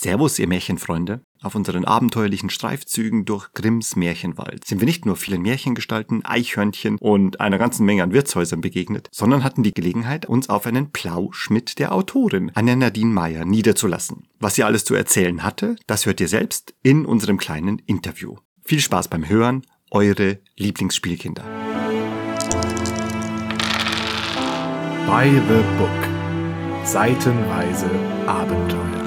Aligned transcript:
Servus, 0.00 0.38
ihr 0.38 0.46
Märchenfreunde. 0.46 1.22
Auf 1.42 1.56
unseren 1.56 1.84
abenteuerlichen 1.84 2.50
Streifzügen 2.50 3.24
durch 3.24 3.52
Grimms 3.52 3.96
Märchenwald 3.96 4.64
sind 4.64 4.80
wir 4.80 4.86
nicht 4.86 5.06
nur 5.06 5.16
vielen 5.16 5.42
Märchengestalten, 5.42 6.24
Eichhörnchen 6.24 6.98
und 7.00 7.40
einer 7.40 7.58
ganzen 7.58 7.84
Menge 7.84 8.04
an 8.04 8.12
Wirtshäusern 8.12 8.60
begegnet, 8.60 9.08
sondern 9.10 9.42
hatten 9.42 9.64
die 9.64 9.74
Gelegenheit, 9.74 10.24
uns 10.26 10.48
auf 10.48 10.66
einen 10.66 10.92
Plausch 10.92 11.50
mit 11.50 11.80
der 11.80 11.90
Autorin, 11.90 12.52
Anja 12.54 12.76
Nadine 12.76 13.12
Meyer, 13.12 13.44
niederzulassen. 13.44 14.28
Was 14.38 14.54
sie 14.54 14.62
alles 14.62 14.84
zu 14.84 14.94
erzählen 14.94 15.42
hatte, 15.42 15.74
das 15.88 16.06
hört 16.06 16.20
ihr 16.20 16.28
selbst 16.28 16.76
in 16.84 17.04
unserem 17.04 17.36
kleinen 17.36 17.80
Interview. 17.80 18.36
Viel 18.62 18.78
Spaß 18.78 19.08
beim 19.08 19.28
Hören, 19.28 19.62
eure 19.90 20.38
Lieblingsspielkinder. 20.56 21.42
By 25.06 25.28
the 25.28 25.64
Book. 25.76 26.84
Seitenweise 26.84 27.90
Abenteuer. 28.28 28.97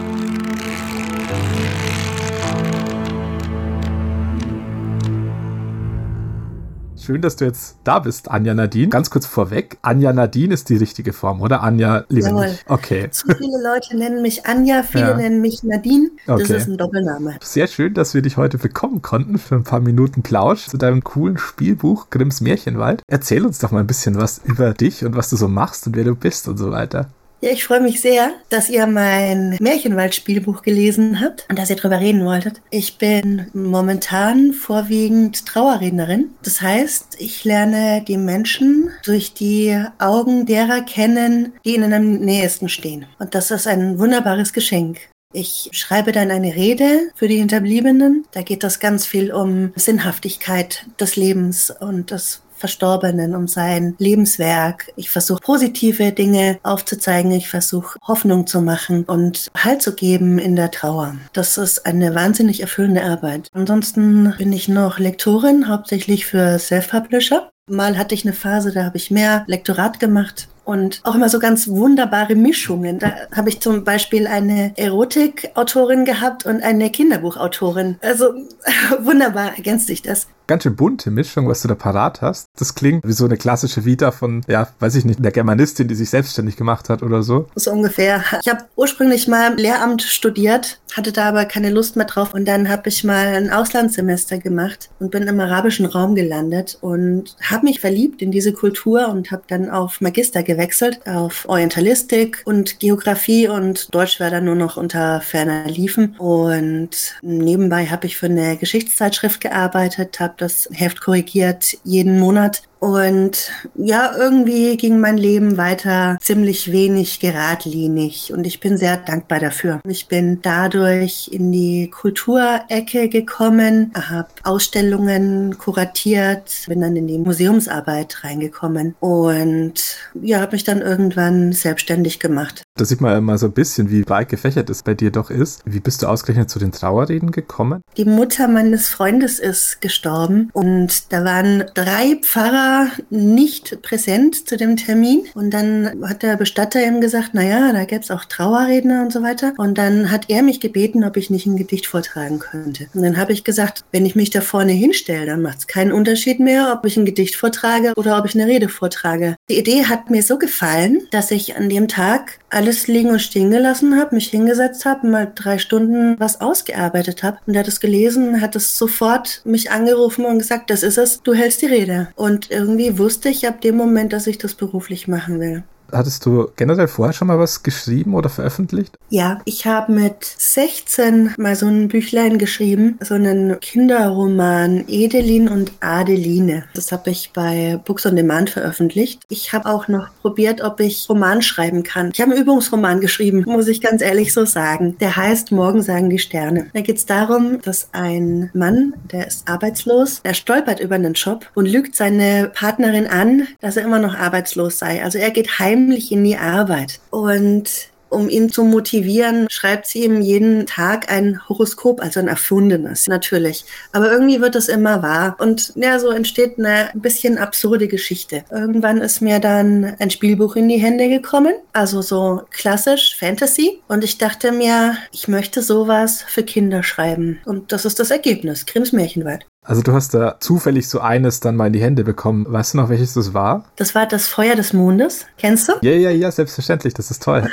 Schön, 7.04 7.20
dass 7.20 7.36
du 7.36 7.46
jetzt 7.46 7.78
da 7.84 7.98
bist, 7.98 8.30
Anja 8.30 8.54
Nadine. 8.54 8.90
Ganz 8.90 9.10
kurz 9.10 9.26
vorweg, 9.26 9.80
Anja 9.82 10.14
Nadine 10.14 10.54
ist 10.54 10.70
die 10.70 10.78
richtige 10.78 11.14
Form, 11.14 11.42
oder? 11.42 11.64
Anja 11.64 12.06
Jawohl. 12.10 12.56
Okay. 12.68 13.10
Zu 13.10 13.26
viele 13.36 13.60
Leute 13.64 13.98
nennen 13.98 14.22
mich 14.22 14.46
Anja, 14.46 14.84
viele 14.84 15.10
ja. 15.10 15.18
nennen 15.18 15.42
mich 15.42 15.64
Nadine. 15.64 16.12
Das 16.28 16.42
okay. 16.42 16.58
ist 16.58 16.68
ein 16.68 16.78
Doppelname. 16.78 17.38
Sehr 17.42 17.66
schön, 17.66 17.96
dass 17.96 18.14
wir 18.14 18.22
dich 18.22 18.38
heute 18.38 18.60
bekommen 18.60 19.02
konnten 19.02 19.40
für 19.40 19.56
ein 19.56 19.64
paar 19.64 19.80
Minuten 19.80 20.22
Plausch 20.22 20.68
zu 20.68 20.78
deinem 20.78 21.04
coolen 21.04 21.40
Spielbuch 21.40 22.12
Grimms 22.12 22.40
Märchenwald. 22.40 23.02
Erzähl 23.08 23.48
uns 23.48 23.58
doch 23.58 23.72
mal 23.72 23.80
ein 23.80 23.88
bisschen 23.88 24.16
was 24.18 24.40
über 24.44 24.76
dich 24.76 25.04
und 25.04 25.16
was 25.16 25.32
du 25.32 25.38
so 25.38 25.48
machst 25.48 25.88
und 25.88 25.96
wer 25.96 26.04
du 26.04 26.16
bist 26.16 26.48
und 26.48 26.58
so 26.58 26.70
weiter. 26.70 27.08
Ja, 27.44 27.50
ich 27.50 27.64
freue 27.64 27.82
mich 27.82 28.02
sehr, 28.02 28.34
dass 28.50 28.70
ihr 28.70 28.86
mein 28.86 29.58
Märchenwald-Spielbuch 29.60 30.62
gelesen 30.62 31.22
habt 31.22 31.48
und 31.50 31.58
dass 31.58 31.72
ihr 31.72 31.76
darüber 31.76 32.00
reden 32.00 32.24
wolltet. 32.24 32.62
Ich 32.70 33.00
bin 33.00 33.48
momentan 33.54 34.54
vorwiegend 34.54 35.48
Trauerrednerin. 35.48 36.36
Das 36.44 36.62
heißt, 36.62 37.16
ich 37.18 37.44
lerne 37.44 38.04
die 38.08 38.18
Menschen 38.18 38.92
durch 39.04 39.34
die 39.34 39.76
Augen 39.98 40.46
derer 40.46 40.82
kennen, 40.82 41.54
die 41.66 41.74
ihnen 41.74 41.94
am 41.94 42.20
nächsten 42.20 42.70
stehen. 42.70 43.08
Und 43.18 43.34
das 43.34 43.50
ist 43.50 43.66
ein 43.66 43.98
wunderbares 43.98 44.54
Geschenk. 44.54 45.00
Ich 45.34 45.70
schreibe 45.72 46.12
dann 46.12 46.30
eine 46.30 46.56
Rede 46.56 47.10
für 47.16 47.28
die 47.28 47.38
Hinterbliebenen. 47.38 48.26
Da 48.34 48.44
geht 48.44 48.64
es 48.64 48.80
ganz 48.80 49.08
viel 49.08 49.32
um 49.32 49.72
Sinnhaftigkeit 49.76 50.86
des 51.00 51.16
Lebens 51.16 51.74
und 51.80 52.12
das 52.12 52.44
Verstorbenen, 52.62 53.36
um 53.36 53.48
sein 53.48 53.96
Lebenswerk. 53.98 54.92
Ich 54.96 55.10
versuche 55.10 55.42
positive 55.42 56.12
Dinge 56.12 56.60
aufzuzeigen. 56.64 57.32
Ich 57.32 57.50
versuche 57.50 58.00
Hoffnung 58.08 58.48
zu 58.48 58.62
machen 58.62 59.04
und 59.04 59.48
Halt 59.58 59.82
zu 59.82 59.94
geben 59.94 60.40
in 60.40 60.56
der 60.56 60.72
Trauer. 60.72 61.16
Das 61.34 61.58
ist 61.58 61.86
eine 61.86 62.16
wahnsinnig 62.16 62.62
erfüllende 62.62 63.04
Arbeit. 63.04 63.50
Ansonsten 63.54 64.34
bin 64.38 64.54
ich 64.54 64.70
noch 64.70 65.00
Lektorin, 65.00 65.68
hauptsächlich 65.68 66.26
für 66.26 66.60
Self-Publisher. 66.60 67.50
Mal 67.68 67.98
hatte 67.98 68.16
ich 68.16 68.26
eine 68.26 68.34
Phase, 68.34 68.72
da 68.72 68.86
habe 68.86 68.98
ich 68.98 69.12
mehr 69.12 69.44
Lektorat 69.48 70.00
gemacht 70.00 70.48
und 70.64 71.02
auch 71.04 71.16
immer 71.16 71.30
so 71.30 71.40
ganz 71.40 71.68
wunderbare 71.68 72.36
Mischungen. 72.36 73.00
Da 73.00 73.14
habe 73.36 73.50
ich 73.50 73.60
zum 73.60 73.84
Beispiel 73.84 74.28
eine 74.28 74.74
Erotikautorin 74.78 76.06
gehabt 76.06 76.46
und 76.46 76.62
eine 76.62 76.90
Kinderbuchautorin. 76.90 77.98
Also 78.02 78.34
wunderbar 79.00 79.56
ergänzt 79.56 79.88
sich 79.88 80.02
das 80.02 80.28
ganz 80.52 80.64
schön 80.64 80.76
bunte 80.76 81.12
Mischung, 81.12 81.48
was 81.48 81.62
du 81.62 81.70
da 81.70 81.76
parat 81.76 82.22
hast. 82.22 82.50
Das 82.58 82.76
klingt 82.76 83.08
wie 83.08 83.14
so 83.14 83.24
eine 83.24 83.38
klassische 83.38 83.86
Vita 83.86 84.12
von, 84.12 84.42
ja, 84.50 84.68
weiß 84.80 84.96
ich 84.96 85.06
nicht, 85.06 85.24
der 85.24 85.32
Germanistin, 85.32 85.88
die 85.88 85.96
sich 85.96 86.10
selbstständig 86.10 86.58
gemacht 86.58 86.90
hat 86.90 87.04
oder 87.04 87.24
so. 87.24 87.48
So 87.56 87.72
ungefähr. 87.72 88.22
Ich 88.44 88.52
habe 88.52 88.66
ursprünglich 88.76 89.30
mal 89.30 89.56
Lehramt 89.56 90.02
studiert, 90.02 90.82
hatte 90.94 91.14
da 91.14 91.30
aber 91.30 91.46
keine 91.46 91.70
Lust 91.70 91.96
mehr 91.96 92.06
drauf 92.06 92.34
und 92.34 92.46
dann 92.50 92.68
habe 92.68 92.90
ich 92.90 93.06
mal 93.06 93.28
ein 93.28 93.50
Auslandssemester 93.50 94.40
gemacht 94.40 94.90
und 95.00 95.12
bin 95.12 95.24
im 95.24 95.40
arabischen 95.40 95.86
Raum 95.86 96.16
gelandet 96.16 96.78
und 96.82 97.38
habe 97.42 97.68
mich 97.68 97.80
verliebt 97.80 98.22
in 98.22 98.32
diese 98.32 98.52
Kultur 98.52 99.08
und 99.08 99.32
habe 99.32 99.44
dann 99.48 99.70
auf 99.70 100.02
Magister 100.02 100.44
gewechselt, 100.54 101.06
auf 101.08 101.48
Orientalistik 101.48 102.42
und 102.46 102.80
Geografie 102.80 103.48
und 103.48 103.94
Deutsch 103.94 104.20
war 104.20 104.30
dann 104.30 104.46
nur 104.46 104.56
noch 104.56 104.78
unter 104.78 105.22
ferner 105.22 105.66
Liefen. 105.68 106.16
Und 106.18 107.16
nebenbei 107.22 107.86
habe 107.86 108.08
ich 108.08 108.18
für 108.18 108.28
eine 108.28 108.58
Geschichtszeitschrift 108.58 109.42
gearbeitet, 109.42 110.20
habe 110.20 110.34
das 110.38 110.70
Heft 110.72 111.02
korrigiert 111.02 111.78
jeden 111.84 112.20
Monat 112.20 112.64
und 112.82 113.52
ja, 113.76 114.12
irgendwie 114.18 114.76
ging 114.76 115.00
mein 115.00 115.16
Leben 115.16 115.58
weiter 115.58 116.18
ziemlich 116.20 116.72
wenig 116.72 117.20
geradlinig 117.20 118.34
und 118.34 118.48
ich 118.48 118.60
bin 118.60 118.76
sehr 118.76 118.98
dankbar 118.98 119.40
dafür. 119.40 119.80
Ich 119.88 120.08
bin 120.08 120.40
dadurch 120.42 121.30
in 121.32 121.52
die 121.52 121.92
Kulturecke 121.92 123.08
gekommen, 123.08 123.92
habe 123.94 124.30
Ausstellungen 124.44 125.60
kuratiert, 125.60 126.64
bin 126.68 126.82
dann 126.82 126.96
in 126.96 127.06
die 127.06 127.20
Museumsarbeit 127.20 128.24
reingekommen 128.24 128.96
und 129.00 129.74
ja, 130.20 130.40
habe 130.42 130.54
mich 130.54 130.64
dann 130.64 130.82
irgendwann 130.82 131.54
selbstständig 131.54 132.20
gemacht. 132.20 132.64
Da 132.76 132.86
sieht 132.86 133.00
man 133.00 133.24
mal 133.24 133.38
so 133.38 133.46
ein 133.46 133.54
bisschen, 133.54 133.92
wie 133.92 134.10
weit 134.10 134.30
gefächert 134.30 134.72
es 134.72 134.82
bei 134.82 134.96
dir 134.96 135.12
doch 135.12 135.30
ist. 135.30 135.62
Wie 135.66 135.82
bist 135.82 136.02
du 136.02 136.08
ausgerechnet 136.08 136.50
zu 136.50 136.58
den 136.58 136.72
Trauerreden 136.72 137.30
gekommen? 137.30 137.82
Die 137.98 138.06
Mutter 138.06 138.48
meines 138.48 138.90
Freundes 138.90 139.38
ist 139.38 139.82
gestorben 139.82 140.50
und 140.54 141.14
da 141.14 141.24
waren 141.24 141.66
drei 141.76 142.20
Pfarrer 142.24 142.71
nicht 143.10 143.82
präsent 143.82 144.48
zu 144.48 144.58
dem 144.58 144.78
Termin. 144.78 145.24
Und 145.34 145.52
dann 145.54 146.04
hat 146.08 146.24
der 146.24 146.38
Bestatter 146.38 146.86
ihm 146.86 147.02
gesagt, 147.02 147.34
naja, 147.34 147.72
da 147.72 147.86
gäbe 147.86 148.02
es 148.02 148.12
auch 148.12 148.26
Trauerredner 148.26 149.02
und 149.02 149.12
so 149.12 149.22
weiter. 149.22 149.54
Und 149.58 149.78
dann 149.78 150.12
hat 150.12 150.30
er 150.30 150.44
mich 150.44 150.60
gebeten, 150.60 151.04
ob 151.04 151.18
ich 151.18 151.30
nicht 151.30 151.46
ein 151.46 151.58
Gedicht 151.58 151.88
vortragen 151.88 152.40
könnte. 152.40 152.88
Und 152.94 153.04
dann 153.04 153.18
habe 153.18 153.34
ich 153.34 153.44
gesagt, 153.44 153.84
wenn 153.92 154.06
ich 154.06 154.16
mich 154.16 154.30
da 154.30 154.42
vorne 154.42 154.74
hinstelle, 154.74 155.26
dann 155.26 155.42
macht 155.42 155.60
es 155.60 155.68
keinen 155.68 155.92
Unterschied 155.92 156.40
mehr, 156.40 156.74
ob 156.78 156.86
ich 156.86 156.98
ein 156.98 157.06
Gedicht 157.06 157.36
vortrage 157.36 157.94
oder 157.96 158.18
ob 158.18 158.26
ich 158.26 158.36
eine 158.36 158.48
Rede 158.48 158.70
vortrage. 158.70 159.36
Die 159.50 159.60
Idee 159.60 159.86
hat 159.86 160.10
mir 160.10 160.24
so 160.24 160.38
gefallen, 160.38 161.02
dass 161.12 161.32
ich 161.32 161.56
an 161.56 161.70
dem 161.70 161.88
Tag 161.88 162.41
alles 162.52 162.88
liegen 162.88 163.10
und 163.10 163.22
stehen 163.22 163.50
gelassen 163.50 164.00
habe, 164.00 164.16
mich 164.16 164.30
hingesetzt 164.30 164.86
habe, 164.86 165.08
mal 165.08 165.32
drei 165.34 165.58
Stunden 165.58 166.20
was 166.20 166.42
ausgearbeitet 166.42 167.24
habe. 167.24 167.38
Und 167.48 167.56
er 167.56 167.62
hat 167.62 167.68
es 167.68 167.80
gelesen, 167.80 168.42
hat 168.42 168.56
es 168.56 168.78
sofort 168.78 169.42
mich 169.46 169.72
angerufen 169.72 170.26
und 170.26 170.40
gesagt, 170.40 170.70
das 170.70 170.84
ist 170.84 170.98
es, 170.98 171.22
du 171.24 171.34
hältst 171.34 171.62
die 171.62 171.68
Rede. 171.68 172.10
Und 172.16 172.52
irgendwie 172.52 172.98
wusste 172.98 173.30
ich 173.30 173.48
ab 173.48 173.62
dem 173.62 173.78
Moment, 173.78 174.14
dass 174.14 174.28
ich 174.28 174.38
das 174.38 174.56
beruflich 174.56 175.08
machen 175.08 175.40
will. 175.40 175.64
Hattest 175.92 176.26
du 176.26 176.50
generell 176.56 176.88
vorher 176.88 177.14
schon 177.14 177.28
mal 177.28 177.40
was 177.40 177.64
geschrieben 177.64 178.14
oder 178.14 178.30
veröffentlicht? 178.30 178.98
Ja, 179.10 179.40
ich 179.46 179.66
habe 179.66 179.92
mit 179.92 180.24
16 180.24 181.34
mal 181.38 181.56
so 181.56 181.68
ein 181.68 181.88
Büchlein 181.88 182.38
geschrieben, 182.38 182.98
so 183.02 183.16
einen 183.16 183.60
Kinderroman 183.60 184.86
Edelin 184.88 185.50
und 185.50 185.74
Adeline. 185.82 186.64
Das 186.74 186.92
habe 186.92 187.10
ich 187.10 187.32
bei 187.34 187.80
Books 187.86 188.06
on 188.06 188.16
Demand 188.16 188.50
veröffentlicht. 188.50 189.22
Ich 189.30 189.54
habe 189.54 189.70
auch 189.70 189.88
noch 189.88 190.08
probiert, 190.22 190.62
ob 190.62 190.80
ich 190.80 191.10
Roman 191.10 191.42
schreiben 191.42 191.84
kann. 191.84 192.12
Ich 192.14 192.22
habe 192.22 192.32
einen 192.32 192.42
Übungsroman 192.42 193.02
geschrieben, 193.02 193.44
muss 193.46 193.68
ich 193.68 193.82
ganz 193.82 194.02
ehrlich 194.02 194.34
so 194.34 194.46
sagen. 194.46 194.96
Der 195.00 195.16
heißt 195.16 195.52
Morgen 195.52 195.82
sagen 195.82 196.10
die 196.10 196.20
Sterne. 196.20 196.68
Da 196.74 196.82
geht 196.82 196.98
es 196.98 197.06
darum, 197.06 197.62
dass 197.62 197.90
ein 197.92 198.50
Mann, 198.54 198.94
der 199.12 199.28
ist 199.28 199.48
arbeitslos, 199.48 200.22
er 200.24 200.34
stolpert 200.34 200.80
über 200.80 200.96
einen 200.96 201.14
Job 201.14 201.46
und 201.54 201.66
lügt 201.66 201.96
seine 201.96 202.52
Partnerin 202.54 203.08
an, 203.08 203.48
dass 203.60 203.78
er 203.78 203.84
immer 203.84 204.00
noch 204.00 204.16
arbeitslos 204.16 204.80
sei. 204.80 205.04
Also 205.04 205.18
er 205.18 205.32
geht 205.32 205.60
heim 205.60 205.81
heimlich 205.82 206.12
in 206.12 206.24
die 206.24 206.38
Arbeit. 206.38 207.00
Und 207.10 207.90
um 208.10 208.28
ihn 208.28 208.52
zu 208.52 208.66
motivieren, 208.66 209.48
schreibt 209.50 209.88
sie 209.88 210.04
ihm 210.04 210.20
jeden 210.20 210.66
Tag 210.66 211.10
ein 211.10 211.40
Horoskop, 211.48 212.02
also 212.02 212.20
ein 212.20 212.28
erfundenes, 212.28 213.08
natürlich. 213.08 213.64
Aber 213.94 214.12
irgendwie 214.12 214.42
wird 214.42 214.56
es 214.56 214.68
immer 214.68 215.02
wahr. 215.02 215.38
Und 215.40 215.72
ja, 215.76 215.98
so 215.98 216.10
entsteht 216.10 216.60
eine 216.60 216.94
ein 216.94 217.00
bisschen 217.00 217.38
absurde 217.38 217.88
Geschichte. 217.88 218.44
Irgendwann 218.52 218.98
ist 218.98 219.22
mir 219.22 219.40
dann 219.40 219.96
ein 219.98 220.12
Spielbuch 220.12 220.58
in 220.58 220.68
die 220.68 220.78
Hände 220.78 221.08
gekommen, 221.08 221.54
also 221.72 222.02
so 222.02 222.42
klassisch 222.52 223.16
Fantasy. 223.18 223.82
Und 223.88 224.04
ich 224.04 224.18
dachte 224.18 224.52
mir, 224.52 224.98
ich 225.14 225.30
möchte 225.30 225.62
sowas 225.62 226.22
für 226.28 226.44
Kinder 226.44 226.84
schreiben. 226.84 227.40
Und 227.46 227.72
das 227.72 227.86
ist 227.86 227.98
das 227.98 228.12
Ergebnis, 228.12 228.66
Grimms 228.66 228.92
Märchenwald. 228.92 229.46
Also 229.64 229.84
du 229.84 229.94
hast 229.94 230.16
da 230.16 230.40
zufällig 230.40 230.90
so 230.90 231.00
eines 231.02 231.40
dann 231.40 231.56
mal 231.56 231.68
in 231.68 231.74
die 231.74 231.82
Hände 231.82 232.04
bekommen. 232.04 232.46
Weißt 232.50 232.74
du 232.74 232.80
noch, 232.80 232.90
welches 232.90 233.14
das 233.14 233.36
war? 233.36 233.66
Das 233.76 233.94
war 233.94 234.08
das 234.08 234.28
Feuer 234.28 234.56
des 234.56 234.74
Mondes. 234.74 235.28
Kennst 235.38 235.70
du? 235.70 235.74
Ja, 235.82 235.92
ja, 235.92 236.10
ja, 236.10 236.32
selbstverständlich. 236.32 236.96
Das 236.96 237.12
ist 237.12 237.22
toll. 237.22 237.48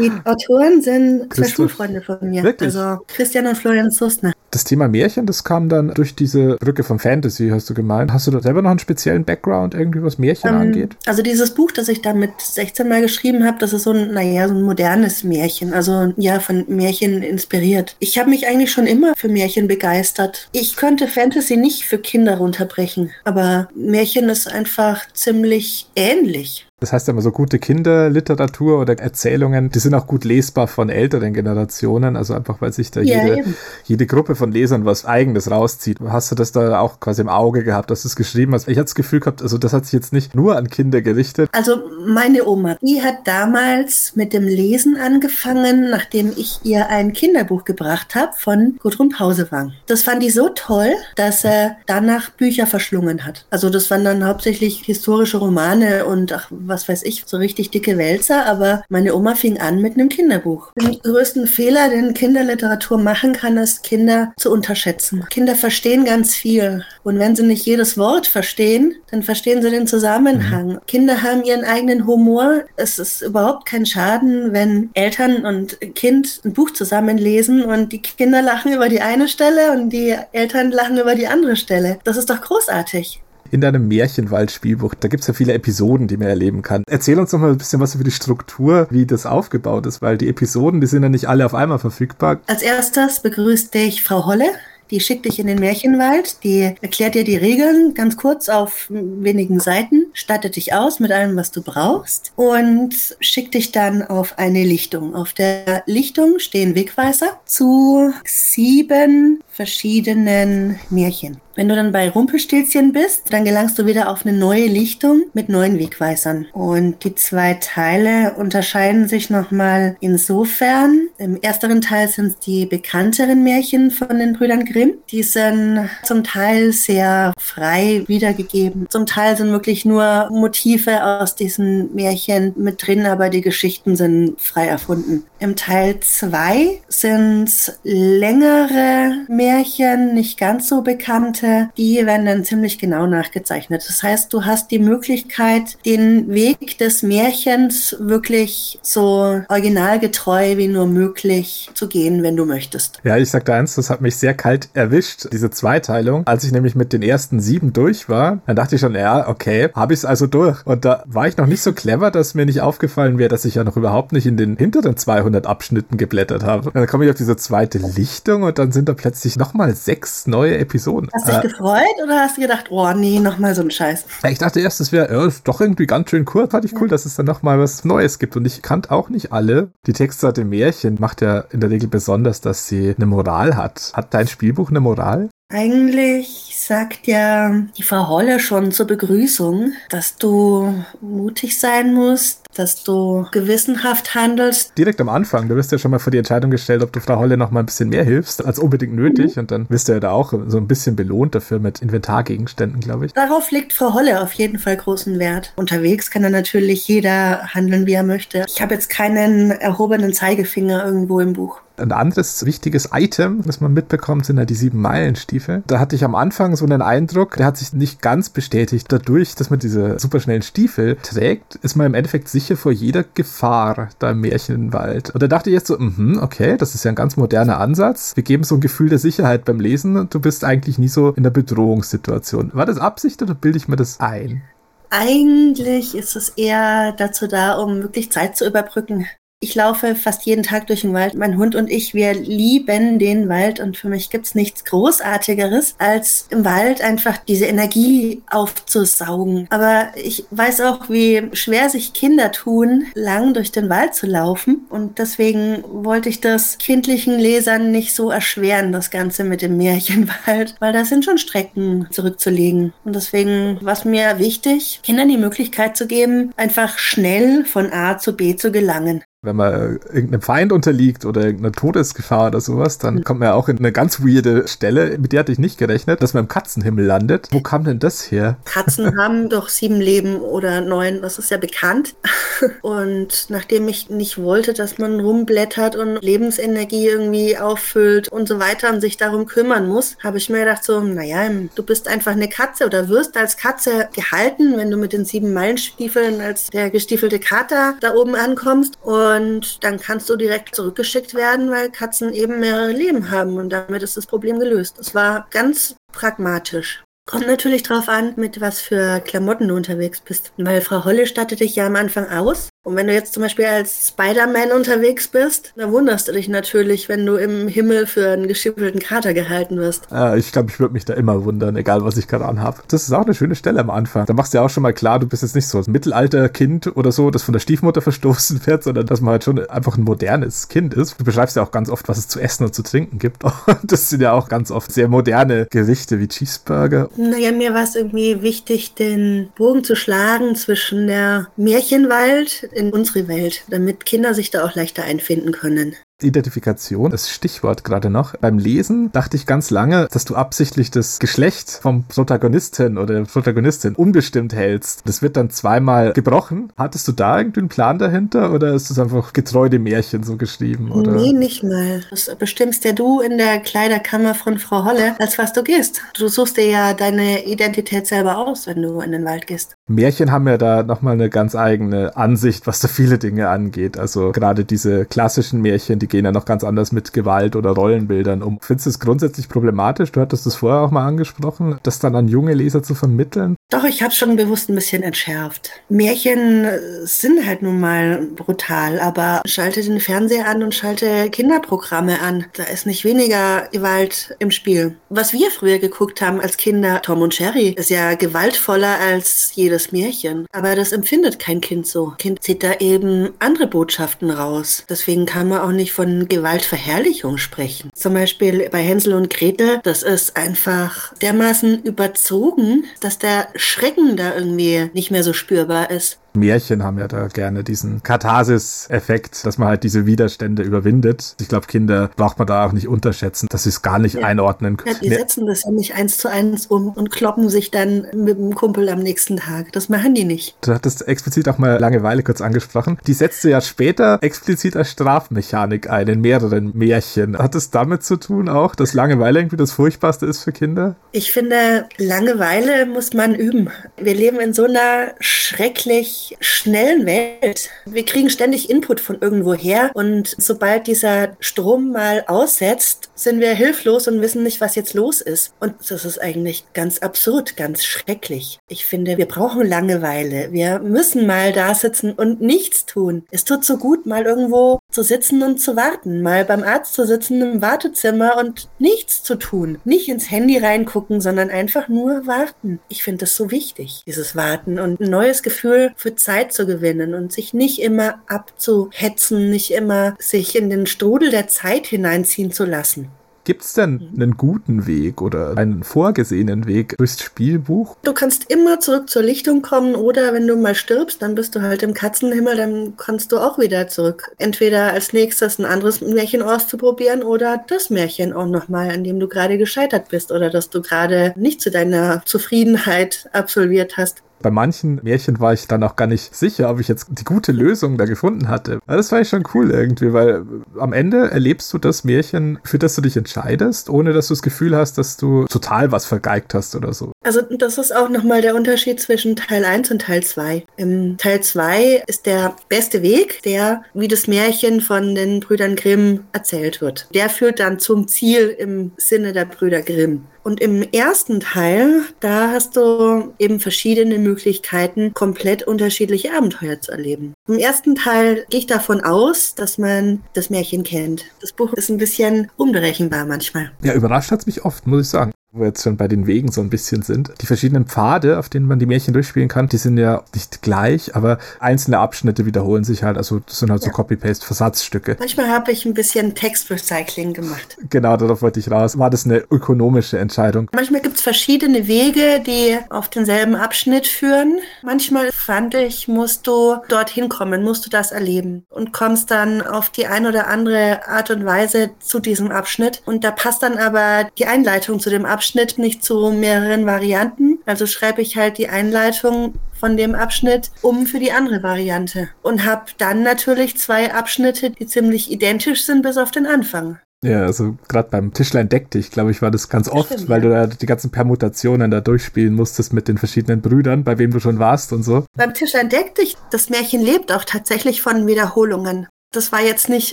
die 0.00 0.10
Autoren 0.24 0.80
sind 0.80 1.34
zwei 1.34 1.46
Schulfreunde 1.46 2.00
von 2.00 2.18
mir. 2.22 2.42
Wirklich? 2.42 2.68
Also 2.74 3.04
Christian 3.06 3.46
und 3.46 3.58
Florian 3.58 3.90
Sustner. 3.90 4.32
Das 4.50 4.64
Thema 4.64 4.88
Märchen, 4.88 5.26
das 5.26 5.44
kam 5.44 5.68
dann 5.68 5.92
durch 5.92 6.14
diese 6.14 6.56
Brücke 6.56 6.82
vom 6.82 6.98
Fantasy, 6.98 7.50
hast 7.50 7.68
du 7.68 7.74
gemeint. 7.74 8.12
Hast 8.12 8.26
du 8.26 8.30
da 8.30 8.40
selber 8.40 8.62
noch 8.62 8.70
einen 8.70 8.78
speziellen 8.78 9.24
Background, 9.24 9.74
irgendwie 9.74 10.02
was 10.02 10.18
Märchen 10.18 10.50
ähm, 10.50 10.56
angeht? 10.56 10.96
Also 11.06 11.22
dieses 11.22 11.52
Buch, 11.52 11.70
das 11.70 11.88
ich 11.88 12.00
da 12.00 12.14
mit 12.14 12.30
16 12.40 12.88
Mal 12.88 13.02
geschrieben 13.02 13.44
habe, 13.44 13.58
das 13.58 13.74
ist 13.74 13.82
so 13.82 13.90
ein, 13.90 14.14
naja, 14.14 14.48
so 14.48 14.54
ein 14.54 14.62
modernes 14.62 15.22
Märchen. 15.22 15.74
Also 15.74 16.14
ja, 16.16 16.40
von 16.40 16.64
Märchen 16.68 17.22
inspiriert. 17.22 17.96
Ich 17.98 18.18
habe 18.18 18.30
mich 18.30 18.46
eigentlich 18.46 18.72
schon 18.72 18.86
immer 18.86 19.14
für 19.16 19.28
Märchen 19.28 19.68
begeistert. 19.68 20.48
Ich 20.52 20.76
könnte 20.76 21.08
Fantasy 21.08 21.56
nicht 21.56 21.84
für 21.84 21.98
Kinder 21.98 22.38
runterbrechen, 22.38 23.10
aber 23.24 23.68
Märchen 23.74 24.30
ist 24.30 24.50
einfach 24.50 25.02
ziemlich 25.12 25.88
ähnlich. 25.94 26.68
Das 26.80 26.92
heißt 26.92 27.08
immer 27.08 27.22
so 27.22 27.32
gute 27.32 27.58
Kinderliteratur 27.58 28.80
oder 28.80 28.96
Erzählungen, 28.96 29.70
die 29.70 29.80
sind 29.80 29.94
auch 29.94 30.06
gut 30.06 30.24
lesbar 30.24 30.68
von 30.68 30.90
älteren 30.90 31.34
Generationen, 31.34 32.16
also 32.16 32.34
einfach 32.34 32.60
weil 32.60 32.72
sich 32.72 32.92
da 32.92 33.00
ja, 33.00 33.24
jede, 33.24 33.44
jede 33.84 34.06
Gruppe 34.06 34.36
von 34.38 34.52
Lesern 34.52 34.84
was 34.84 35.04
eigenes 35.04 35.50
rauszieht. 35.50 35.98
Hast 36.08 36.30
du 36.30 36.34
das 36.34 36.52
da 36.52 36.80
auch 36.80 37.00
quasi 37.00 37.20
im 37.20 37.28
Auge 37.28 37.64
gehabt, 37.64 37.90
dass 37.90 38.02
du 38.02 38.08
es 38.08 38.16
geschrieben 38.16 38.54
hast? 38.54 38.68
Ich 38.68 38.76
hatte 38.76 38.84
das 38.84 38.94
Gefühl 38.94 39.20
gehabt, 39.20 39.42
also 39.42 39.58
das 39.58 39.72
hat 39.72 39.84
sich 39.84 39.92
jetzt 39.92 40.12
nicht 40.12 40.34
nur 40.34 40.56
an 40.56 40.70
Kinder 40.70 41.02
gerichtet. 41.02 41.50
Also 41.52 41.82
meine 42.06 42.46
Oma, 42.46 42.76
die 42.80 43.02
hat 43.02 43.26
damals 43.26 44.12
mit 44.14 44.32
dem 44.32 44.44
Lesen 44.44 44.96
angefangen, 44.96 45.90
nachdem 45.90 46.32
ich 46.36 46.60
ihr 46.64 46.88
ein 46.88 47.12
Kinderbuch 47.12 47.64
gebracht 47.64 48.14
habe 48.14 48.32
von 48.36 48.78
Gudrun 48.80 49.10
Pausewang. 49.10 49.72
Das 49.86 50.02
fand 50.02 50.22
die 50.22 50.30
so 50.30 50.48
toll, 50.50 50.92
dass 51.16 51.44
er 51.44 51.76
danach 51.86 52.30
Bücher 52.30 52.66
verschlungen 52.66 53.26
hat. 53.26 53.46
Also 53.50 53.70
das 53.70 53.90
waren 53.90 54.04
dann 54.04 54.24
hauptsächlich 54.24 54.80
historische 54.80 55.38
Romane 55.38 56.06
und 56.06 56.32
ach, 56.32 56.46
was 56.50 56.88
weiß 56.88 57.02
ich, 57.02 57.24
so 57.26 57.36
richtig 57.36 57.70
dicke 57.70 57.98
Wälzer, 57.98 58.46
aber 58.46 58.84
meine 58.88 59.14
Oma 59.14 59.34
fing 59.34 59.58
an 59.58 59.82
mit 59.82 59.94
einem 59.94 60.08
Kinderbuch. 60.08 60.72
Den 60.80 60.98
größten 61.00 61.46
Fehler, 61.46 61.88
den 61.88 62.14
Kinderliteratur 62.14 62.98
machen 62.98 63.32
kann, 63.32 63.56
ist, 63.56 63.82
Kinder 63.82 64.27
zu 64.36 64.52
unterschätzen. 64.52 65.24
Kinder 65.30 65.54
verstehen 65.54 66.04
ganz 66.04 66.34
viel. 66.34 66.84
Und 67.02 67.18
wenn 67.18 67.36
sie 67.36 67.42
nicht 67.42 67.64
jedes 67.66 67.96
Wort 67.98 68.26
verstehen, 68.26 68.94
dann 69.10 69.22
verstehen 69.22 69.62
sie 69.62 69.70
den 69.70 69.86
Zusammenhang. 69.86 70.68
Mhm. 70.68 70.80
Kinder 70.86 71.22
haben 71.22 71.44
ihren 71.44 71.64
eigenen 71.64 72.06
Humor. 72.06 72.64
Es 72.76 72.98
ist 72.98 73.22
überhaupt 73.22 73.66
kein 73.66 73.86
Schaden, 73.86 74.52
wenn 74.52 74.90
Eltern 74.94 75.44
und 75.44 75.78
Kind 75.94 76.40
ein 76.44 76.52
Buch 76.52 76.70
zusammenlesen 76.70 77.64
und 77.64 77.92
die 77.92 78.02
Kinder 78.02 78.42
lachen 78.42 78.72
über 78.72 78.88
die 78.88 79.00
eine 79.00 79.28
Stelle 79.28 79.72
und 79.72 79.90
die 79.90 80.16
Eltern 80.32 80.70
lachen 80.70 80.98
über 80.98 81.14
die 81.14 81.28
andere 81.28 81.56
Stelle. 81.56 81.98
Das 82.04 82.16
ist 82.16 82.30
doch 82.30 82.40
großartig 82.40 83.20
in 83.50 83.60
deinem 83.60 83.88
Märchenwald-Spielbuch. 83.88 84.94
Da 84.94 85.08
gibt 85.08 85.22
es 85.22 85.26
ja 85.26 85.34
viele 85.34 85.54
Episoden, 85.54 86.08
die 86.08 86.16
man 86.16 86.28
erleben 86.28 86.62
kann. 86.62 86.84
Erzähl 86.88 87.18
uns 87.18 87.32
noch 87.32 87.40
mal 87.40 87.50
ein 87.50 87.58
bisschen 87.58 87.80
was 87.80 87.94
über 87.94 88.04
die 88.04 88.10
Struktur, 88.10 88.86
wie 88.90 89.06
das 89.06 89.26
aufgebaut 89.26 89.86
ist, 89.86 90.02
weil 90.02 90.18
die 90.18 90.28
Episoden, 90.28 90.80
die 90.80 90.86
sind 90.86 91.02
ja 91.02 91.08
nicht 91.08 91.28
alle 91.28 91.46
auf 91.46 91.54
einmal 91.54 91.78
verfügbar. 91.78 92.40
Als 92.46 92.62
erstes 92.62 93.20
begrüßt 93.20 93.74
dich 93.74 94.02
Frau 94.02 94.26
Holle. 94.26 94.46
Die 94.90 95.00
schickt 95.00 95.26
dich 95.26 95.38
in 95.38 95.46
den 95.46 95.58
Märchenwald, 95.58 96.42
die 96.44 96.74
erklärt 96.80 97.14
dir 97.14 97.24
die 97.24 97.36
Regeln 97.36 97.92
ganz 97.92 98.16
kurz 98.16 98.48
auf 98.48 98.86
wenigen 98.88 99.60
Seiten, 99.60 100.06
stattet 100.14 100.56
dich 100.56 100.72
aus 100.72 100.98
mit 100.98 101.12
allem, 101.12 101.36
was 101.36 101.50
du 101.50 101.60
brauchst 101.62 102.32
und 102.36 102.94
schickt 103.20 103.52
dich 103.52 103.70
dann 103.70 104.02
auf 104.02 104.38
eine 104.38 104.64
Lichtung. 104.64 105.14
Auf 105.14 105.34
der 105.34 105.82
Lichtung 105.84 106.38
stehen 106.38 106.74
Wegweiser 106.74 107.38
zu 107.44 108.14
sieben 108.24 109.40
verschiedenen 109.50 110.78
Märchen. 110.88 111.38
Wenn 111.58 111.68
du 111.68 111.74
dann 111.74 111.90
bei 111.90 112.08
Rumpelstilzchen 112.08 112.92
bist, 112.92 113.32
dann 113.32 113.44
gelangst 113.44 113.76
du 113.80 113.84
wieder 113.84 114.10
auf 114.10 114.24
eine 114.24 114.38
neue 114.38 114.66
Lichtung 114.66 115.22
mit 115.34 115.48
neuen 115.48 115.76
Wegweisern. 115.80 116.46
Und 116.52 117.02
die 117.02 117.16
zwei 117.16 117.54
Teile 117.54 118.34
unterscheiden 118.34 119.08
sich 119.08 119.28
nochmal 119.28 119.96
insofern. 119.98 121.08
Im 121.18 121.36
ersteren 121.42 121.80
Teil 121.80 122.06
sind 122.06 122.26
es 122.26 122.38
die 122.38 122.64
bekannteren 122.64 123.42
Märchen 123.42 123.90
von 123.90 124.20
den 124.20 124.34
Brüdern 124.34 124.66
Grimm. 124.66 124.98
Die 125.10 125.24
sind 125.24 125.90
zum 126.04 126.22
Teil 126.22 126.72
sehr 126.72 127.32
frei 127.40 128.04
wiedergegeben. 128.06 128.86
Zum 128.88 129.04
Teil 129.04 129.36
sind 129.36 129.50
wirklich 129.50 129.84
nur 129.84 130.28
Motive 130.30 131.04
aus 131.04 131.34
diesen 131.34 131.92
Märchen 131.92 132.52
mit 132.56 132.86
drin, 132.86 133.04
aber 133.04 133.30
die 133.30 133.40
Geschichten 133.40 133.96
sind 133.96 134.40
frei 134.40 134.68
erfunden. 134.68 135.24
Im 135.40 135.56
Teil 135.56 136.00
2 136.00 136.80
sind 136.88 137.50
längere 137.84 139.24
Märchen, 139.28 140.14
nicht 140.14 140.38
ganz 140.38 140.68
so 140.68 140.82
bekannte 140.82 141.68
die 141.76 142.04
werden 142.04 142.26
dann 142.26 142.44
ziemlich 142.44 142.78
genau 142.78 143.06
nachgezeichnet. 143.06 143.84
Das 143.86 144.02
heißt, 144.02 144.32
du 144.32 144.44
hast 144.44 144.70
die 144.70 144.78
Möglichkeit, 144.78 145.78
den 145.86 146.28
Weg 146.28 146.78
des 146.78 147.02
Märchens 147.02 147.96
wirklich 148.00 148.78
so 148.82 149.40
originalgetreu 149.48 150.56
wie 150.56 150.68
nur 150.68 150.86
möglich 150.86 151.70
zu 151.74 151.88
gehen, 151.88 152.22
wenn 152.22 152.36
du 152.36 152.44
möchtest. 152.44 153.00
Ja, 153.04 153.16
ich 153.16 153.30
sag 153.30 153.44
da 153.44 153.54
eins, 153.54 153.74
das 153.74 153.90
hat 153.90 154.00
mich 154.00 154.16
sehr 154.16 154.34
kalt 154.34 154.68
erwischt, 154.74 155.28
diese 155.32 155.50
Zweiteilung. 155.50 156.26
Als 156.26 156.44
ich 156.44 156.52
nämlich 156.52 156.74
mit 156.74 156.92
den 156.92 157.02
ersten 157.02 157.40
sieben 157.40 157.72
durch 157.72 158.08
war, 158.08 158.40
dann 158.46 158.56
dachte 158.56 158.74
ich 158.74 158.80
schon, 158.80 158.94
ja, 158.94 159.28
okay, 159.28 159.68
habe 159.74 159.92
ich 159.92 160.00
es 160.00 160.04
also 160.04 160.26
durch. 160.26 160.66
Und 160.66 160.84
da 160.84 161.04
war 161.06 161.28
ich 161.28 161.36
noch 161.36 161.46
nicht 161.46 161.62
so 161.62 161.72
clever, 161.72 162.10
dass 162.10 162.34
mir 162.34 162.46
nicht 162.46 162.60
aufgefallen 162.60 163.18
wäre, 163.18 163.28
dass 163.28 163.44
ich 163.44 163.54
ja 163.54 163.64
noch 163.64 163.76
überhaupt 163.76 164.12
nicht 164.12 164.26
in 164.26 164.36
den 164.36 164.56
hinteren 164.56 164.96
200 164.96 165.27
Abschnitten 165.46 165.96
geblättert 165.96 166.44
habe. 166.44 166.68
Und 166.68 166.74
dann 166.74 166.86
komme 166.86 167.04
ich 167.04 167.10
auf 167.10 167.16
diese 167.16 167.36
zweite 167.36 167.78
Lichtung 167.78 168.42
und 168.42 168.58
dann 168.58 168.72
sind 168.72 168.88
da 168.88 168.94
plötzlich 168.94 169.36
nochmal 169.36 169.74
sechs 169.74 170.26
neue 170.26 170.58
Episoden. 170.58 171.10
Hast 171.12 171.28
dich 171.28 171.40
gefreut 171.40 171.82
oder 172.02 172.20
hast 172.20 172.36
du 172.36 172.42
gedacht, 172.42 172.66
oh 172.70 172.92
nee, 172.92 173.18
nochmal 173.20 173.54
so 173.54 173.62
ein 173.62 173.70
Scheiß? 173.70 174.04
Ich 174.28 174.38
dachte 174.38 174.60
erst, 174.60 174.80
das 174.80 174.92
wäre 174.92 175.12
ja, 175.12 175.32
doch 175.44 175.60
irgendwie 175.60 175.86
ganz 175.86 176.10
schön 176.10 176.24
kurz. 176.24 176.52
Fand 176.52 176.64
ich 176.64 176.74
cool, 176.74 176.82
ja. 176.82 176.88
dass 176.88 177.06
es 177.06 177.16
dann 177.16 177.26
nochmal 177.26 177.58
was 177.58 177.84
Neues 177.84 178.18
gibt. 178.18 178.36
Und 178.36 178.44
ich 178.46 178.62
kannte 178.62 178.90
auch 178.90 179.08
nicht 179.08 179.32
alle. 179.32 179.70
Die 179.86 179.92
Textseite 179.92 180.44
Märchen 180.44 180.96
macht 181.00 181.20
ja 181.20 181.40
in 181.50 181.60
der 181.60 181.70
Regel 181.70 181.88
besonders, 181.88 182.40
dass 182.40 182.66
sie 182.66 182.94
eine 182.96 183.06
Moral 183.06 183.56
hat. 183.56 183.92
Hat 183.94 184.14
dein 184.14 184.26
Spielbuch 184.26 184.70
eine 184.70 184.80
Moral? 184.80 185.28
Eigentlich 185.50 186.54
sagt 186.58 187.06
ja 187.06 187.50
die 187.78 187.82
Frau 187.82 188.06
Holle 188.08 188.38
schon 188.38 188.70
zur 188.70 188.86
Begrüßung, 188.86 189.72
dass 189.88 190.16
du 190.16 190.84
mutig 191.00 191.58
sein 191.58 191.94
musst, 191.94 192.42
dass 192.54 192.84
du 192.84 193.26
gewissenhaft 193.32 194.14
handelst. 194.14 194.76
Direkt 194.76 195.00
am 195.00 195.08
Anfang, 195.08 195.48
du 195.48 195.56
wirst 195.56 195.72
ja 195.72 195.78
schon 195.78 195.90
mal 195.90 196.00
vor 196.00 196.10
die 196.10 196.18
Entscheidung 196.18 196.50
gestellt, 196.50 196.82
ob 196.82 196.92
du 196.92 197.00
Frau 197.00 197.18
Holle 197.18 197.38
noch 197.38 197.50
mal 197.50 197.60
ein 197.60 197.66
bisschen 197.66 197.88
mehr 197.88 198.04
hilfst, 198.04 198.44
als 198.44 198.58
unbedingt 198.58 198.92
nötig. 198.92 199.36
Mhm. 199.36 199.40
Und 199.40 199.50
dann 199.50 199.70
wirst 199.70 199.88
du 199.88 199.92
ja 199.92 200.00
da 200.00 200.10
auch 200.10 200.34
so 200.48 200.58
ein 200.58 200.68
bisschen 200.68 200.96
belohnt 200.96 201.34
dafür 201.34 201.60
mit 201.60 201.80
Inventargegenständen, 201.80 202.80
glaube 202.80 203.06
ich. 203.06 203.14
Darauf 203.14 203.50
legt 203.50 203.72
Frau 203.72 203.94
Holle 203.94 204.20
auf 204.20 204.34
jeden 204.34 204.58
Fall 204.58 204.76
großen 204.76 205.18
Wert. 205.18 205.54
Unterwegs 205.56 206.10
kann 206.10 206.22
dann 206.24 206.32
natürlich 206.32 206.86
jeder 206.88 207.54
handeln, 207.54 207.86
wie 207.86 207.94
er 207.94 208.02
möchte. 208.02 208.44
Ich 208.46 208.60
habe 208.60 208.74
jetzt 208.74 208.90
keinen 208.90 209.50
erhobenen 209.50 210.12
Zeigefinger 210.12 210.84
irgendwo 210.84 211.20
im 211.20 211.32
Buch. 211.32 211.62
Ein 211.78 211.92
anderes 211.92 212.44
wichtiges 212.44 212.90
Item, 212.92 213.42
das 213.44 213.60
man 213.60 213.72
mitbekommt, 213.72 214.26
sind 214.26 214.38
ja 214.38 214.44
die 214.44 214.54
sieben 214.54 214.80
Meilenstiefel. 214.80 215.62
Da 215.66 215.78
hatte 215.78 215.96
ich 215.96 216.04
am 216.04 216.14
Anfang 216.14 216.56
so 216.56 216.64
einen 216.64 216.82
Eindruck, 216.82 217.36
der 217.36 217.46
hat 217.46 217.56
sich 217.56 217.72
nicht 217.72 218.02
ganz 218.02 218.30
bestätigt. 218.30 218.86
Dadurch, 218.90 219.34
dass 219.34 219.50
man 219.50 219.58
diese 219.58 219.98
superschnellen 219.98 220.42
Stiefel 220.42 220.96
trägt, 221.02 221.56
ist 221.56 221.76
man 221.76 221.86
im 221.86 221.94
Endeffekt 221.94 222.28
sicher 222.28 222.56
vor 222.56 222.72
jeder 222.72 223.04
Gefahr 223.14 223.88
da 223.98 224.10
im 224.10 224.20
Märchenwald. 224.20 225.10
Und 225.10 225.22
da 225.22 225.28
dachte 225.28 225.50
ich 225.50 225.54
jetzt 225.54 225.68
so, 225.68 225.76
mh, 225.78 226.22
okay, 226.22 226.56
das 226.56 226.74
ist 226.74 226.84
ja 226.84 226.90
ein 226.90 226.96
ganz 226.96 227.16
moderner 227.16 227.58
Ansatz. 227.60 228.16
Wir 228.16 228.22
geben 228.22 228.44
so 228.44 228.56
ein 228.56 228.60
Gefühl 228.60 228.88
der 228.88 228.98
Sicherheit 228.98 229.44
beim 229.44 229.60
Lesen 229.60 230.08
du 230.10 230.20
bist 230.20 230.44
eigentlich 230.44 230.78
nie 230.78 230.88
so 230.88 231.10
in 231.10 231.22
der 231.22 231.30
Bedrohungssituation. 231.30 232.50
War 232.54 232.66
das 232.66 232.78
Absicht 232.78 233.22
oder 233.22 233.34
bilde 233.34 233.58
ich 233.58 233.68
mir 233.68 233.76
das 233.76 234.00
ein? 234.00 234.42
Eigentlich 234.90 235.94
ist 235.94 236.16
es 236.16 236.30
eher 236.30 236.92
dazu 236.92 237.26
da, 237.26 237.58
um 237.58 237.82
wirklich 237.82 238.10
Zeit 238.10 238.36
zu 238.36 238.46
überbrücken. 238.46 239.06
Ich 239.40 239.54
laufe 239.54 239.94
fast 239.94 240.26
jeden 240.26 240.42
Tag 240.42 240.66
durch 240.66 240.80
den 240.80 240.94
Wald. 240.94 241.14
Mein 241.14 241.38
Hund 241.38 241.54
und 241.54 241.70
ich, 241.70 241.94
wir 241.94 242.12
lieben 242.12 242.98
den 242.98 243.28
Wald 243.28 243.60
und 243.60 243.76
für 243.76 243.88
mich 243.88 244.10
gibt's 244.10 244.34
nichts 244.34 244.64
Großartigeres, 244.64 245.76
als 245.78 246.26
im 246.30 246.44
Wald 246.44 246.82
einfach 246.82 247.18
diese 247.18 247.44
Energie 247.44 248.20
aufzusaugen. 248.28 249.46
Aber 249.50 249.92
ich 249.94 250.24
weiß 250.32 250.62
auch, 250.62 250.90
wie 250.90 251.30
schwer 251.34 251.70
sich 251.70 251.92
Kinder 251.92 252.32
tun, 252.32 252.88
lang 252.94 253.32
durch 253.32 253.52
den 253.52 253.68
Wald 253.68 253.94
zu 253.94 254.08
laufen 254.08 254.66
und 254.70 254.98
deswegen 254.98 255.62
wollte 255.68 256.08
ich 256.08 256.20
das 256.20 256.58
kindlichen 256.58 257.16
Lesern 257.16 257.70
nicht 257.70 257.94
so 257.94 258.10
erschweren, 258.10 258.72
das 258.72 258.90
Ganze 258.90 259.22
mit 259.22 259.40
dem 259.40 259.56
Märchenwald, 259.56 260.56
weil 260.58 260.72
da 260.72 260.84
sind 260.84 261.04
schon 261.04 261.16
Strecken 261.16 261.86
zurückzulegen. 261.92 262.72
Und 262.84 262.96
deswegen 262.96 263.58
war 263.60 263.74
es 263.74 263.84
mir 263.84 264.18
wichtig, 264.18 264.80
Kindern 264.82 265.08
die 265.08 265.16
Möglichkeit 265.16 265.76
zu 265.76 265.86
geben, 265.86 266.32
einfach 266.36 266.76
schnell 266.78 267.44
von 267.44 267.72
A 267.72 267.98
zu 267.98 268.16
B 268.16 268.34
zu 268.34 268.50
gelangen 268.50 269.04
wenn 269.22 269.34
man 269.34 269.80
irgendeinem 269.92 270.20
Feind 270.20 270.52
unterliegt 270.52 271.04
oder 271.04 271.22
irgendeiner 271.22 271.50
Todesgefahr 271.50 272.28
oder 272.28 272.40
sowas, 272.40 272.78
dann 272.78 272.96
mhm. 272.96 273.04
kommt 273.04 273.18
man 273.18 273.30
ja 273.30 273.34
auch 273.34 273.48
in 273.48 273.58
eine 273.58 273.72
ganz 273.72 274.00
weirde 274.00 274.46
Stelle, 274.46 274.96
mit 274.98 275.12
der 275.12 275.20
hatte 275.20 275.32
ich 275.32 275.40
nicht 275.40 275.58
gerechnet, 275.58 276.02
dass 276.02 276.14
man 276.14 276.24
im 276.24 276.28
Katzenhimmel 276.28 276.84
landet. 276.84 277.28
Wo 277.32 277.40
kam 277.40 277.64
denn 277.64 277.80
das 277.80 278.12
her? 278.12 278.36
Katzen 278.44 278.96
haben 279.02 279.28
doch 279.28 279.48
sieben 279.48 279.80
Leben 279.80 280.20
oder 280.20 280.60
neun, 280.60 281.02
das 281.02 281.18
ist 281.18 281.32
ja 281.32 281.36
bekannt. 281.36 281.96
Und 282.62 283.26
nachdem 283.28 283.66
ich 283.66 283.90
nicht 283.90 284.18
wollte, 284.18 284.52
dass 284.52 284.78
man 284.78 285.00
rumblättert 285.00 285.74
und 285.74 286.00
Lebensenergie 286.02 286.86
irgendwie 286.86 287.36
auffüllt 287.36 288.08
und 288.08 288.28
so 288.28 288.38
weiter 288.38 288.72
und 288.72 288.80
sich 288.80 288.96
darum 288.96 289.26
kümmern 289.26 289.66
muss, 289.66 289.96
habe 290.02 290.18
ich 290.18 290.30
mir 290.30 290.40
gedacht 290.40 290.62
so, 290.62 290.80
naja, 290.80 291.28
du 291.54 291.62
bist 291.64 291.88
einfach 291.88 292.12
eine 292.12 292.28
Katze 292.28 292.66
oder 292.66 292.88
wirst 292.88 293.16
als 293.16 293.36
Katze 293.36 293.88
gehalten, 293.92 294.56
wenn 294.56 294.70
du 294.70 294.76
mit 294.76 294.92
den 294.92 295.04
sieben 295.04 295.32
Meilenstiefeln 295.32 296.20
als 296.20 296.48
der 296.50 296.70
gestiefelte 296.70 297.18
Kater 297.18 297.74
da 297.80 297.94
oben 297.94 298.14
ankommst. 298.14 298.78
Und 298.82 299.07
Und 299.16 299.62
dann 299.64 299.78
kannst 299.78 300.08
du 300.08 300.16
direkt 300.16 300.54
zurückgeschickt 300.54 301.14
werden, 301.14 301.50
weil 301.50 301.70
Katzen 301.70 302.12
eben 302.12 302.40
mehrere 302.40 302.72
Leben 302.72 303.10
haben 303.10 303.36
und 303.36 303.50
damit 303.50 303.82
ist 303.82 303.96
das 303.96 304.06
Problem 304.06 304.38
gelöst. 304.38 304.78
Es 304.78 304.94
war 304.94 305.26
ganz 305.30 305.76
pragmatisch. 305.92 306.82
Kommt 307.06 307.26
natürlich 307.26 307.62
drauf 307.62 307.88
an, 307.88 308.12
mit 308.16 308.40
was 308.42 308.60
für 308.60 309.00
Klamotten 309.00 309.48
du 309.48 309.56
unterwegs 309.56 310.00
bist. 310.00 310.32
Weil 310.36 310.60
Frau 310.60 310.84
Holle 310.84 311.06
stattet 311.06 311.40
dich 311.40 311.56
ja 311.56 311.66
am 311.66 311.76
Anfang 311.76 312.06
aus 312.10 312.50
und 312.68 312.76
wenn 312.76 312.86
du 312.86 312.92
jetzt 312.92 313.14
zum 313.14 313.22
Beispiel 313.22 313.46
als 313.46 313.88
Spider-Man 313.88 314.52
unterwegs 314.52 315.08
bist, 315.08 315.54
dann 315.56 315.72
wunderst 315.72 316.06
du 316.06 316.12
dich 316.12 316.28
natürlich, 316.28 316.90
wenn 316.90 317.06
du 317.06 317.14
im 317.14 317.48
Himmel 317.48 317.86
für 317.86 318.10
einen 318.10 318.28
geschippelten 318.28 318.78
Kater 318.78 319.14
gehalten 319.14 319.56
wirst. 319.56 319.88
Ja, 319.90 320.16
ich 320.16 320.32
glaube, 320.32 320.50
ich 320.50 320.60
würde 320.60 320.74
mich 320.74 320.84
da 320.84 320.92
immer 320.92 321.24
wundern, 321.24 321.56
egal 321.56 321.82
was 321.82 321.96
ich 321.96 322.08
gerade 322.08 322.26
anhabe. 322.26 322.58
Das 322.68 322.82
ist 322.82 322.92
auch 322.92 323.06
eine 323.06 323.14
schöne 323.14 323.36
Stelle 323.36 323.60
am 323.60 323.70
Anfang. 323.70 324.04
Da 324.04 324.12
machst 324.12 324.34
du 324.34 324.38
ja 324.38 324.44
auch 324.44 324.50
schon 324.50 324.62
mal 324.62 324.74
klar, 324.74 324.98
du 324.98 325.06
bist 325.06 325.22
jetzt 325.22 325.34
nicht 325.34 325.48
so 325.48 325.56
ein 325.58 325.64
Mittelalterkind 325.72 326.76
oder 326.76 326.92
so, 326.92 327.10
das 327.10 327.22
von 327.22 327.32
der 327.32 327.40
Stiefmutter 327.40 327.80
verstoßen 327.80 328.42
wird, 328.46 328.64
sondern 328.64 328.84
dass 328.84 329.00
man 329.00 329.12
halt 329.12 329.24
schon 329.24 329.38
einfach 329.48 329.78
ein 329.78 329.84
modernes 329.84 330.48
Kind 330.48 330.74
ist. 330.74 331.00
Du 331.00 331.04
beschreibst 331.04 331.36
ja 331.36 331.42
auch 331.42 331.50
ganz 331.50 331.70
oft, 331.70 331.88
was 331.88 331.96
es 331.96 332.08
zu 332.08 332.20
essen 332.20 332.44
und 332.44 332.54
zu 332.54 332.62
trinken 332.62 332.98
gibt. 332.98 333.22
das 333.62 333.88
sind 333.88 334.02
ja 334.02 334.12
auch 334.12 334.28
ganz 334.28 334.50
oft 334.50 334.70
sehr 334.72 334.88
moderne 334.88 335.46
Gerichte 335.50 336.00
wie 336.00 336.08
Cheeseburger. 336.08 336.90
Naja, 336.98 337.32
mir 337.32 337.54
war 337.54 337.62
es 337.62 337.76
irgendwie 337.76 338.20
wichtig, 338.20 338.74
den 338.74 339.30
Bogen 339.38 339.64
zu 339.64 339.74
schlagen 339.74 340.36
zwischen 340.36 340.86
der 340.86 341.28
Märchenwald 341.38 342.50
in 342.58 342.72
unsere 342.72 343.08
Welt, 343.08 343.44
damit 343.48 343.86
Kinder 343.86 344.12
sich 344.12 344.30
da 344.30 344.44
auch 344.44 344.54
leichter 344.54 344.82
einfinden 344.84 345.32
können. 345.32 345.76
Identifikation, 346.00 346.92
das 346.92 347.10
Stichwort 347.10 347.64
gerade 347.64 347.90
noch. 347.90 348.14
Beim 348.16 348.38
Lesen 348.38 348.92
dachte 348.92 349.16
ich 349.16 349.26
ganz 349.26 349.50
lange, 349.50 349.88
dass 349.90 350.04
du 350.04 350.14
absichtlich 350.14 350.70
das 350.70 351.00
Geschlecht 351.00 351.50
vom 351.50 351.84
Protagonisten 351.84 352.78
oder 352.78 352.94
der 352.94 353.02
Protagonistin 353.02 353.74
unbestimmt 353.74 354.32
hältst. 354.32 354.82
Das 354.84 355.02
wird 355.02 355.16
dann 355.16 355.30
zweimal 355.30 355.92
gebrochen. 355.94 356.52
Hattest 356.56 356.86
du 356.86 356.92
da 356.92 357.18
irgendwie 357.18 357.40
einen 357.40 357.48
Plan 357.48 357.80
dahinter 357.80 358.32
oder 358.32 358.54
ist 358.54 358.70
das 358.70 358.78
einfach 358.78 359.12
getreu 359.12 359.48
dem 359.48 359.64
Märchen 359.64 360.04
so 360.04 360.16
geschrieben? 360.16 360.70
Oder? 360.70 360.92
Nee, 360.92 361.12
nicht 361.12 361.42
mal. 361.42 361.82
Das 361.90 362.14
bestimmst 362.16 362.64
ja 362.64 362.70
du 362.70 363.00
in 363.00 363.18
der 363.18 363.40
Kleiderkammer 363.40 364.14
von 364.14 364.38
Frau 364.38 364.64
Holle, 364.64 364.94
als 365.00 365.18
was 365.18 365.32
du 365.32 365.42
gehst. 365.42 365.82
Du 365.98 366.06
suchst 366.06 366.36
dir 366.36 366.48
ja 366.48 366.74
deine 366.74 367.26
Identität 367.26 367.88
selber 367.88 368.18
aus, 368.18 368.46
wenn 368.46 368.62
du 368.62 368.80
in 368.80 368.92
den 368.92 369.04
Wald 369.04 369.26
gehst. 369.26 369.56
Märchen 369.66 370.12
haben 370.12 370.28
ja 370.28 370.38
da 370.38 370.62
nochmal 370.62 370.94
eine 370.94 371.10
ganz 371.10 371.34
eigene 371.34 371.96
Ansicht, 371.96 372.46
was 372.46 372.60
da 372.60 372.68
viele 372.68 372.98
Dinge 372.98 373.30
angeht. 373.30 373.76
Also 373.78 374.12
gerade 374.12 374.44
diese 374.44 374.84
klassischen 374.84 375.42
Märchen, 375.42 375.80
die 375.80 375.87
gehen 375.88 376.04
ja 376.04 376.12
noch 376.12 376.24
ganz 376.24 376.44
anders 376.44 376.72
mit 376.72 376.92
Gewalt 376.92 377.36
oder 377.36 377.50
Rollenbildern 377.50 378.22
um. 378.22 378.38
Findest 378.40 378.66
du 378.66 378.70
es 378.70 378.80
grundsätzlich 378.80 379.28
problematisch? 379.28 379.92
Du 379.92 380.00
hattest 380.00 380.26
es 380.26 380.36
vorher 380.36 380.60
auch 380.60 380.70
mal 380.70 380.86
angesprochen, 380.86 381.58
das 381.62 381.78
dann 381.78 381.94
an 381.94 382.08
junge 382.08 382.34
Leser 382.34 382.62
zu 382.62 382.74
vermitteln? 382.74 383.36
Doch, 383.50 383.64
ich 383.64 383.82
habe 383.82 383.94
schon 383.94 384.16
bewusst 384.16 384.50
ein 384.50 384.54
bisschen 384.54 384.82
entschärft. 384.82 385.50
Märchen 385.68 386.46
sind 386.84 387.26
halt 387.26 387.42
nun 387.42 387.60
mal 387.60 388.06
brutal, 388.14 388.78
aber 388.78 389.22
schalte 389.24 389.62
den 389.62 389.80
Fernseher 389.80 390.28
an 390.28 390.42
und 390.42 390.54
schalte 390.54 391.08
Kinderprogramme 391.10 392.00
an. 392.00 392.26
Da 392.34 392.44
ist 392.44 392.66
nicht 392.66 392.84
weniger 392.84 393.48
Gewalt 393.50 394.14
im 394.18 394.30
Spiel. 394.30 394.76
Was 394.90 395.12
wir 395.12 395.30
früher 395.30 395.58
geguckt 395.58 396.02
haben 396.02 396.20
als 396.20 396.36
Kinder, 396.36 396.82
Tom 396.82 397.00
und 397.00 397.18
Jerry, 397.18 397.48
ist 397.48 397.70
ja 397.70 397.94
gewaltvoller 397.94 398.78
als 398.80 399.34
jedes 399.34 399.72
Märchen. 399.72 400.26
Aber 400.32 400.54
das 400.54 400.72
empfindet 400.72 401.18
kein 401.18 401.40
Kind 401.40 401.66
so. 401.66 401.94
Kind 401.98 402.22
zieht 402.22 402.42
da 402.42 402.54
eben 402.60 403.10
andere 403.18 403.46
Botschaften 403.46 404.10
raus. 404.10 404.64
Deswegen 404.68 405.06
kann 405.06 405.28
man 405.28 405.40
auch 405.40 405.52
nicht 405.52 405.72
von 405.78 406.08
Gewaltverherrlichung 406.08 407.18
sprechen. 407.18 407.70
Zum 407.72 407.94
Beispiel 407.94 408.48
bei 408.50 408.58
Hänsel 408.58 408.94
und 408.94 409.10
Gretel, 409.10 409.60
das 409.62 409.84
ist 409.84 410.16
einfach 410.16 410.92
dermaßen 410.96 411.62
überzogen, 411.62 412.64
dass 412.80 412.98
der 412.98 413.28
Schrecken 413.36 413.96
da 413.96 414.16
irgendwie 414.16 414.70
nicht 414.72 414.90
mehr 414.90 415.04
so 415.04 415.12
spürbar 415.12 415.70
ist. 415.70 416.00
Märchen 416.18 416.62
haben 416.62 416.78
ja 416.78 416.88
da 416.88 417.08
gerne 417.08 417.44
diesen 417.44 417.82
Katharsis-Effekt, 417.82 419.24
dass 419.24 419.38
man 419.38 419.48
halt 419.48 419.62
diese 419.62 419.86
Widerstände 419.86 420.42
überwindet. 420.42 421.14
Ich 421.20 421.28
glaube, 421.28 421.46
Kinder 421.46 421.90
braucht 421.96 422.18
man 422.18 422.26
da 422.26 422.46
auch 422.46 422.52
nicht 422.52 422.68
unterschätzen, 422.68 423.26
dass 423.30 423.44
sie 423.44 423.50
es 423.50 423.62
gar 423.62 423.78
nicht 423.78 423.94
ja. 423.94 424.06
einordnen 424.06 424.56
können. 424.56 424.76
Ja, 424.80 424.80
die 424.80 424.94
setzen 424.94 425.26
das 425.26 425.44
ja 425.44 425.50
nicht 425.50 425.74
eins 425.74 425.98
zu 425.98 426.08
eins 426.08 426.46
um 426.46 426.68
und 426.68 426.90
kloppen 426.90 427.28
sich 427.28 427.50
dann 427.50 427.86
mit 427.94 428.18
dem 428.18 428.34
Kumpel 428.34 428.68
am 428.68 428.80
nächsten 428.80 429.16
Tag. 429.18 429.52
Das 429.52 429.68
machen 429.68 429.94
die 429.94 430.04
nicht. 430.04 430.36
Du 430.42 430.52
hattest 430.52 430.86
explizit 430.86 431.28
auch 431.28 431.38
mal 431.38 431.58
Langeweile 431.58 432.02
kurz 432.02 432.20
angesprochen. 432.20 432.78
Die 432.86 432.92
setzt 432.92 433.24
du 433.24 433.28
ja 433.28 433.40
später 433.40 433.98
explizit 434.02 434.56
als 434.56 434.70
Strafmechanik 434.70 435.70
ein 435.70 435.88
in 435.88 436.00
mehreren 436.00 436.52
Märchen. 436.54 437.18
Hat 437.18 437.34
es 437.34 437.50
damit 437.50 437.82
zu 437.82 437.96
tun 437.96 438.28
auch, 438.28 438.54
dass 438.54 438.74
Langeweile 438.74 439.20
irgendwie 439.20 439.36
das 439.36 439.52
Furchtbarste 439.52 440.06
ist 440.06 440.22
für 440.22 440.32
Kinder? 440.32 440.76
Ich 440.92 441.12
finde, 441.12 441.66
Langeweile 441.76 442.66
muss 442.66 442.94
man 442.94 443.14
üben. 443.14 443.50
Wir 443.76 443.94
leben 443.94 444.20
in 444.20 444.32
so 444.32 444.44
einer 444.44 444.94
schrecklich 445.00 446.07
schnellen 446.20 446.86
Welt. 446.86 447.50
Wir 447.64 447.84
kriegen 447.84 448.10
ständig 448.10 448.50
Input 448.50 448.80
von 448.80 448.98
irgendwoher 449.00 449.70
und 449.74 450.14
sobald 450.18 450.66
dieser 450.66 451.16
Strom 451.20 451.72
mal 451.72 452.04
aussetzt, 452.06 452.90
sind 452.94 453.20
wir 453.20 453.34
hilflos 453.34 453.88
und 453.88 454.00
wissen 454.00 454.22
nicht, 454.22 454.40
was 454.40 454.54
jetzt 454.54 454.74
los 454.74 455.00
ist. 455.00 455.32
Und 455.40 455.54
das 455.68 455.84
ist 455.84 456.00
eigentlich 456.00 456.44
ganz 456.52 456.78
absurd, 456.78 457.36
ganz 457.36 457.64
schrecklich. 457.64 458.38
Ich 458.48 458.64
finde, 458.64 458.96
wir 458.96 459.06
brauchen 459.06 459.46
Langeweile. 459.46 460.32
Wir 460.32 460.58
müssen 460.58 461.06
mal 461.06 461.32
da 461.32 461.54
sitzen 461.54 461.92
und 461.92 462.20
nichts 462.20 462.66
tun. 462.66 463.04
Es 463.10 463.24
tut 463.24 463.44
so 463.44 463.56
gut, 463.58 463.86
mal 463.86 464.04
irgendwo 464.04 464.60
zu 464.70 464.82
sitzen 464.82 465.22
und 465.22 465.40
zu 465.40 465.56
warten, 465.56 466.02
mal 466.02 466.24
beim 466.24 466.42
Arzt 466.42 466.74
zu 466.74 466.86
sitzen 466.86 467.22
im 467.22 467.42
Wartezimmer 467.42 468.16
und 468.18 468.48
nichts 468.58 469.02
zu 469.02 469.16
tun. 469.16 469.58
Nicht 469.64 469.88
ins 469.88 470.10
Handy 470.10 470.38
reingucken, 470.38 471.00
sondern 471.00 471.30
einfach 471.30 471.68
nur 471.68 472.06
warten. 472.06 472.60
Ich 472.68 472.82
finde 472.82 473.00
das 473.00 473.16
so 473.16 473.30
wichtig, 473.30 473.82
dieses 473.86 474.16
Warten 474.16 474.58
und 474.58 474.80
ein 474.80 474.90
neues 474.90 475.22
Gefühl 475.22 475.72
für 475.76 475.87
Zeit 475.94 476.32
zu 476.32 476.46
gewinnen 476.46 476.94
und 476.94 477.12
sich 477.12 477.34
nicht 477.34 477.60
immer 477.60 478.00
abzuhetzen, 478.06 479.30
nicht 479.30 479.50
immer 479.50 479.96
sich 479.98 480.36
in 480.36 480.50
den 480.50 480.66
Strudel 480.66 481.10
der 481.10 481.28
Zeit 481.28 481.66
hineinziehen 481.66 482.32
zu 482.32 482.44
lassen. 482.44 482.90
Gibt 483.28 483.42
es 483.42 483.52
denn 483.52 483.90
einen 483.94 484.16
guten 484.16 484.66
Weg 484.66 485.02
oder 485.02 485.36
einen 485.36 485.62
vorgesehenen 485.62 486.46
Weg 486.46 486.78
durchs 486.78 487.02
Spielbuch? 487.02 487.76
Du 487.82 487.92
kannst 487.92 488.32
immer 488.32 488.58
zurück 488.58 488.88
zur 488.88 489.02
Lichtung 489.02 489.42
kommen 489.42 489.74
oder 489.74 490.14
wenn 490.14 490.26
du 490.26 490.34
mal 490.34 490.54
stirbst, 490.54 491.02
dann 491.02 491.14
bist 491.14 491.34
du 491.34 491.42
halt 491.42 491.62
im 491.62 491.74
Katzenhimmel, 491.74 492.36
dann 492.36 492.78
kannst 492.78 493.12
du 493.12 493.18
auch 493.18 493.38
wieder 493.38 493.68
zurück. 493.68 494.10
Entweder 494.16 494.72
als 494.72 494.94
nächstes 494.94 495.38
ein 495.38 495.44
anderes 495.44 495.82
Märchen 495.82 496.22
auszuprobieren 496.22 497.02
oder 497.02 497.44
das 497.46 497.68
Märchen 497.68 498.14
auch 498.14 498.24
nochmal, 498.24 498.70
an 498.70 498.82
dem 498.82 498.98
du 498.98 499.08
gerade 499.08 499.36
gescheitert 499.36 499.90
bist 499.90 500.10
oder 500.10 500.30
das 500.30 500.48
du 500.48 500.62
gerade 500.62 501.12
nicht 501.14 501.42
zu 501.42 501.50
deiner 501.50 502.00
Zufriedenheit 502.06 503.10
absolviert 503.12 503.76
hast. 503.76 504.02
Bei 504.20 504.30
manchen 504.30 504.80
Märchen 504.82 505.20
war 505.20 505.32
ich 505.32 505.46
dann 505.46 505.62
auch 505.62 505.76
gar 505.76 505.86
nicht 505.86 506.14
sicher, 506.14 506.50
ob 506.50 506.60
ich 506.60 506.68
jetzt 506.68 506.86
die 506.90 507.04
gute 507.04 507.32
Lösung 507.32 507.78
da 507.78 507.84
gefunden 507.84 508.28
hatte. 508.28 508.58
Aber 508.66 508.76
das 508.76 508.90
war 508.92 509.00
ich 509.00 509.08
schon 509.08 509.24
cool 509.34 509.50
irgendwie, 509.50 509.92
weil 509.92 510.24
am 510.58 510.72
Ende 510.72 511.10
erlebst 511.10 511.52
du 511.52 511.58
das 511.58 511.84
Märchen, 511.84 512.38
für 512.44 512.58
das 512.58 512.74
du 512.74 512.80
dich 512.80 512.96
entscheidest, 512.96 513.70
ohne 513.70 513.92
dass 513.92 514.08
du 514.08 514.14
das 514.14 514.22
Gefühl 514.22 514.56
hast, 514.56 514.78
dass 514.78 514.96
du 514.96 515.26
total 515.26 515.72
was 515.72 515.84
vergeigt 515.84 516.34
hast 516.34 516.54
oder 516.56 516.72
so. 516.72 516.92
Also 517.04 517.22
das 517.22 517.58
ist 517.58 517.74
auch 517.74 517.88
nochmal 517.88 518.22
der 518.22 518.34
Unterschied 518.34 518.80
zwischen 518.80 519.16
Teil 519.16 519.44
1 519.44 519.70
und 519.70 519.82
Teil 519.82 520.02
2. 520.02 520.44
Im 520.56 520.96
Teil 520.98 521.20
2 521.20 521.84
ist 521.86 522.06
der 522.06 522.34
beste 522.48 522.82
Weg, 522.82 523.22
der 523.22 523.62
wie 523.74 523.88
das 523.88 524.06
Märchen 524.08 524.60
von 524.60 524.94
den 524.94 525.20
Brüdern 525.20 525.56
Grimm 525.56 526.04
erzählt 526.12 526.60
wird. 526.60 526.88
Der 526.94 527.08
führt 527.08 527.40
dann 527.40 527.58
zum 527.58 527.88
Ziel 527.88 528.34
im 528.38 528.72
Sinne 528.76 529.12
der 529.12 529.24
Brüder 529.24 529.62
Grimm. 529.62 530.04
Und 530.28 530.40
im 530.40 530.60
ersten 530.60 531.20
Teil, 531.20 531.84
da 532.00 532.30
hast 532.30 532.54
du 532.54 533.14
eben 533.18 533.40
verschiedene 533.40 533.96
Möglichkeiten, 533.98 534.92
komplett 534.92 535.44
unterschiedliche 535.44 536.12
Abenteuer 536.12 536.60
zu 536.60 536.70
erleben. 536.70 537.14
Im 537.26 537.38
ersten 537.38 537.76
Teil 537.76 538.26
gehe 538.28 538.40
ich 538.40 538.46
davon 538.46 538.82
aus, 538.82 539.34
dass 539.34 539.56
man 539.56 540.02
das 540.12 540.28
Märchen 540.28 540.64
kennt. 540.64 541.06
Das 541.22 541.32
Buch 541.32 541.54
ist 541.54 541.70
ein 541.70 541.78
bisschen 541.78 542.30
unberechenbar 542.36 543.06
manchmal. 543.06 543.52
Ja, 543.62 543.72
überrascht 543.72 544.10
hat 544.10 544.20
es 544.20 544.26
mich 544.26 544.44
oft, 544.44 544.66
muss 544.66 544.82
ich 544.82 544.88
sagen 544.90 545.12
wo 545.32 545.40
wir 545.40 545.48
jetzt 545.48 545.62
schon 545.62 545.76
bei 545.76 545.88
den 545.88 546.06
Wegen 546.06 546.32
so 546.32 546.40
ein 546.40 546.48
bisschen 546.48 546.82
sind. 546.82 547.12
Die 547.20 547.26
verschiedenen 547.26 547.66
Pfade, 547.66 548.18
auf 548.18 548.30
denen 548.30 548.46
man 548.46 548.58
die 548.58 548.64
Märchen 548.64 548.94
durchspielen 548.94 549.28
kann, 549.28 549.48
die 549.48 549.58
sind 549.58 549.76
ja 549.76 550.02
nicht 550.14 550.40
gleich, 550.40 550.96
aber 550.96 551.18
einzelne 551.38 551.78
Abschnitte 551.78 552.24
wiederholen 552.24 552.64
sich 552.64 552.82
halt. 552.82 552.96
Also 552.96 553.20
das 553.20 553.40
sind 553.40 553.50
halt 553.50 553.62
ja. 553.62 553.66
so 553.66 553.72
Copy-Paste-Versatzstücke. 553.72 554.96
Manchmal 554.98 555.28
habe 555.28 555.52
ich 555.52 555.66
ein 555.66 555.74
bisschen 555.74 556.14
Textrecycling 556.14 557.12
gemacht. 557.12 557.58
Genau, 557.68 557.96
darauf 557.98 558.22
wollte 558.22 558.40
ich 558.40 558.50
raus. 558.50 558.78
War 558.78 558.88
das 558.88 559.04
eine 559.04 559.18
ökonomische 559.30 559.98
Entscheidung? 559.98 560.48
Manchmal 560.54 560.80
gibt 560.80 560.96
es 560.96 561.02
verschiedene 561.02 561.66
Wege, 561.68 562.22
die 562.26 562.56
auf 562.70 562.88
denselben 562.88 563.34
Abschnitt 563.34 563.86
führen. 563.86 564.38
Manchmal 564.62 565.12
fand 565.12 565.54
ich, 565.54 565.88
musst 565.88 566.26
du 566.26 566.56
dorthin 566.68 567.10
kommen, 567.10 567.42
musst 567.42 567.66
du 567.66 567.70
das 567.70 567.92
erleben 567.92 568.46
und 568.48 568.72
kommst 568.72 569.10
dann 569.10 569.42
auf 569.42 569.68
die 569.68 569.86
ein 569.86 570.06
oder 570.06 570.28
andere 570.28 570.88
Art 570.88 571.10
und 571.10 571.26
Weise 571.26 571.70
zu 571.80 572.00
diesem 572.00 572.30
Abschnitt. 572.30 572.82
Und 572.86 573.04
da 573.04 573.10
passt 573.10 573.42
dann 573.42 573.58
aber 573.58 574.08
die 574.16 574.24
Einleitung 574.24 574.80
zu 574.80 574.88
dem 574.88 575.04
Abschnitt 575.04 575.17
Abschnitt 575.18 575.58
nicht 575.58 575.82
zu 575.82 576.12
mehreren 576.12 576.64
Varianten. 576.64 577.40
Also 577.44 577.66
schreibe 577.66 578.00
ich 578.02 578.16
halt 578.16 578.38
die 578.38 578.48
Einleitung 578.48 579.34
von 579.52 579.76
dem 579.76 579.96
Abschnitt 579.96 580.52
um 580.62 580.86
für 580.86 581.00
die 581.00 581.10
andere 581.10 581.42
Variante 581.42 582.08
und 582.22 582.44
habe 582.44 582.66
dann 582.78 583.02
natürlich 583.02 583.58
zwei 583.58 583.92
Abschnitte, 583.92 584.50
die 584.50 584.68
ziemlich 584.68 585.10
identisch 585.10 585.66
sind 585.66 585.82
bis 585.82 585.96
auf 585.96 586.12
den 586.12 586.24
Anfang. 586.24 586.78
Ja, 587.02 587.22
also 587.22 587.56
gerade 587.66 587.88
beim 587.90 588.12
Tischlein 588.12 588.48
deck 588.48 588.70
dich, 588.70 588.92
glaube 588.92 589.10
ich, 589.10 589.20
war 589.20 589.32
das 589.32 589.48
ganz 589.48 589.68
oft, 589.68 589.92
Stimmt, 589.92 590.08
weil 590.08 590.20
du 590.20 590.30
da 590.30 590.46
die 590.46 590.66
ganzen 590.66 590.92
Permutationen 590.92 591.72
da 591.72 591.80
durchspielen 591.80 592.34
musstest 592.34 592.72
mit 592.72 592.86
den 592.86 592.96
verschiedenen 592.96 593.40
Brüdern, 593.40 593.82
bei 593.82 593.98
wem 593.98 594.12
du 594.12 594.20
schon 594.20 594.38
warst 594.38 594.72
und 594.72 594.84
so. 594.84 595.04
Beim 595.16 595.34
Tischlein 595.34 595.68
deck 595.68 595.96
dich, 595.96 596.16
das 596.30 596.48
Märchen 596.48 596.80
lebt 596.80 597.10
auch 597.10 597.24
tatsächlich 597.24 597.82
von 597.82 598.06
Wiederholungen. 598.06 598.86
Das 599.10 599.32
war 599.32 599.40
jetzt 599.40 599.68
nicht 599.68 599.92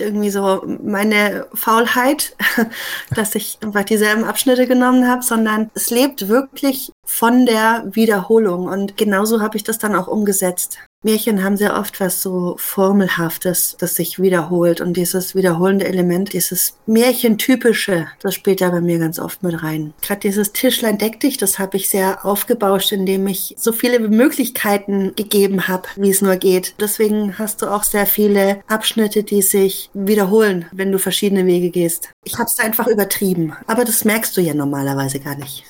irgendwie 0.00 0.30
so 0.30 0.62
meine 0.82 1.46
Faulheit, 1.54 2.36
dass 3.14 3.34
ich 3.34 3.58
einfach 3.62 3.84
dieselben 3.84 4.24
Abschnitte 4.24 4.66
genommen 4.66 5.08
habe, 5.08 5.22
sondern 5.22 5.70
es 5.74 5.90
lebt 5.90 6.28
wirklich 6.28 6.92
von 7.06 7.46
der 7.46 7.84
Wiederholung. 7.90 8.66
Und 8.66 8.96
genauso 8.96 9.40
habe 9.40 9.56
ich 9.56 9.64
das 9.64 9.78
dann 9.78 9.94
auch 9.94 10.08
umgesetzt. 10.08 10.78
Märchen 11.06 11.44
haben 11.44 11.56
sehr 11.56 11.78
oft 11.78 12.00
was 12.00 12.20
so 12.20 12.56
Formelhaftes, 12.58 13.76
das 13.78 13.94
sich 13.94 14.18
wiederholt. 14.18 14.80
Und 14.80 14.96
dieses 14.96 15.36
wiederholende 15.36 15.86
Element, 15.86 16.32
dieses 16.32 16.76
Märchentypische, 16.86 18.08
das 18.20 18.34
spielt 18.34 18.60
da 18.60 18.70
bei 18.70 18.80
mir 18.80 18.98
ganz 18.98 19.20
oft 19.20 19.42
mit 19.44 19.62
rein. 19.62 19.94
Gerade 20.02 20.20
dieses 20.22 20.52
Tischlein 20.52 20.98
deck 20.98 21.20
dich, 21.20 21.38
das 21.38 21.60
habe 21.60 21.76
ich 21.76 21.88
sehr 21.88 22.26
aufgebauscht, 22.26 22.90
indem 22.90 23.26
ich 23.28 23.54
so 23.56 23.72
viele 23.72 24.00
Möglichkeiten 24.00 25.14
gegeben 25.14 25.68
habe, 25.68 25.88
wie 25.94 26.10
es 26.10 26.22
nur 26.22 26.36
geht. 26.36 26.74
Deswegen 26.80 27.38
hast 27.38 27.62
du 27.62 27.68
auch 27.68 27.84
sehr 27.84 28.06
viele 28.06 28.60
Abschnitte, 28.66 29.22
die 29.22 29.42
sich 29.42 29.90
wiederholen, 29.94 30.66
wenn 30.72 30.90
du 30.90 30.98
verschiedene 30.98 31.46
Wege 31.46 31.70
gehst. 31.70 32.10
Ich 32.24 32.34
habe 32.34 32.50
es 32.52 32.58
einfach 32.58 32.88
übertrieben. 32.88 33.52
Aber 33.68 33.84
das 33.84 34.04
merkst 34.04 34.36
du 34.36 34.40
ja 34.40 34.54
normalerweise 34.54 35.20
gar 35.20 35.36
nicht. 35.36 35.64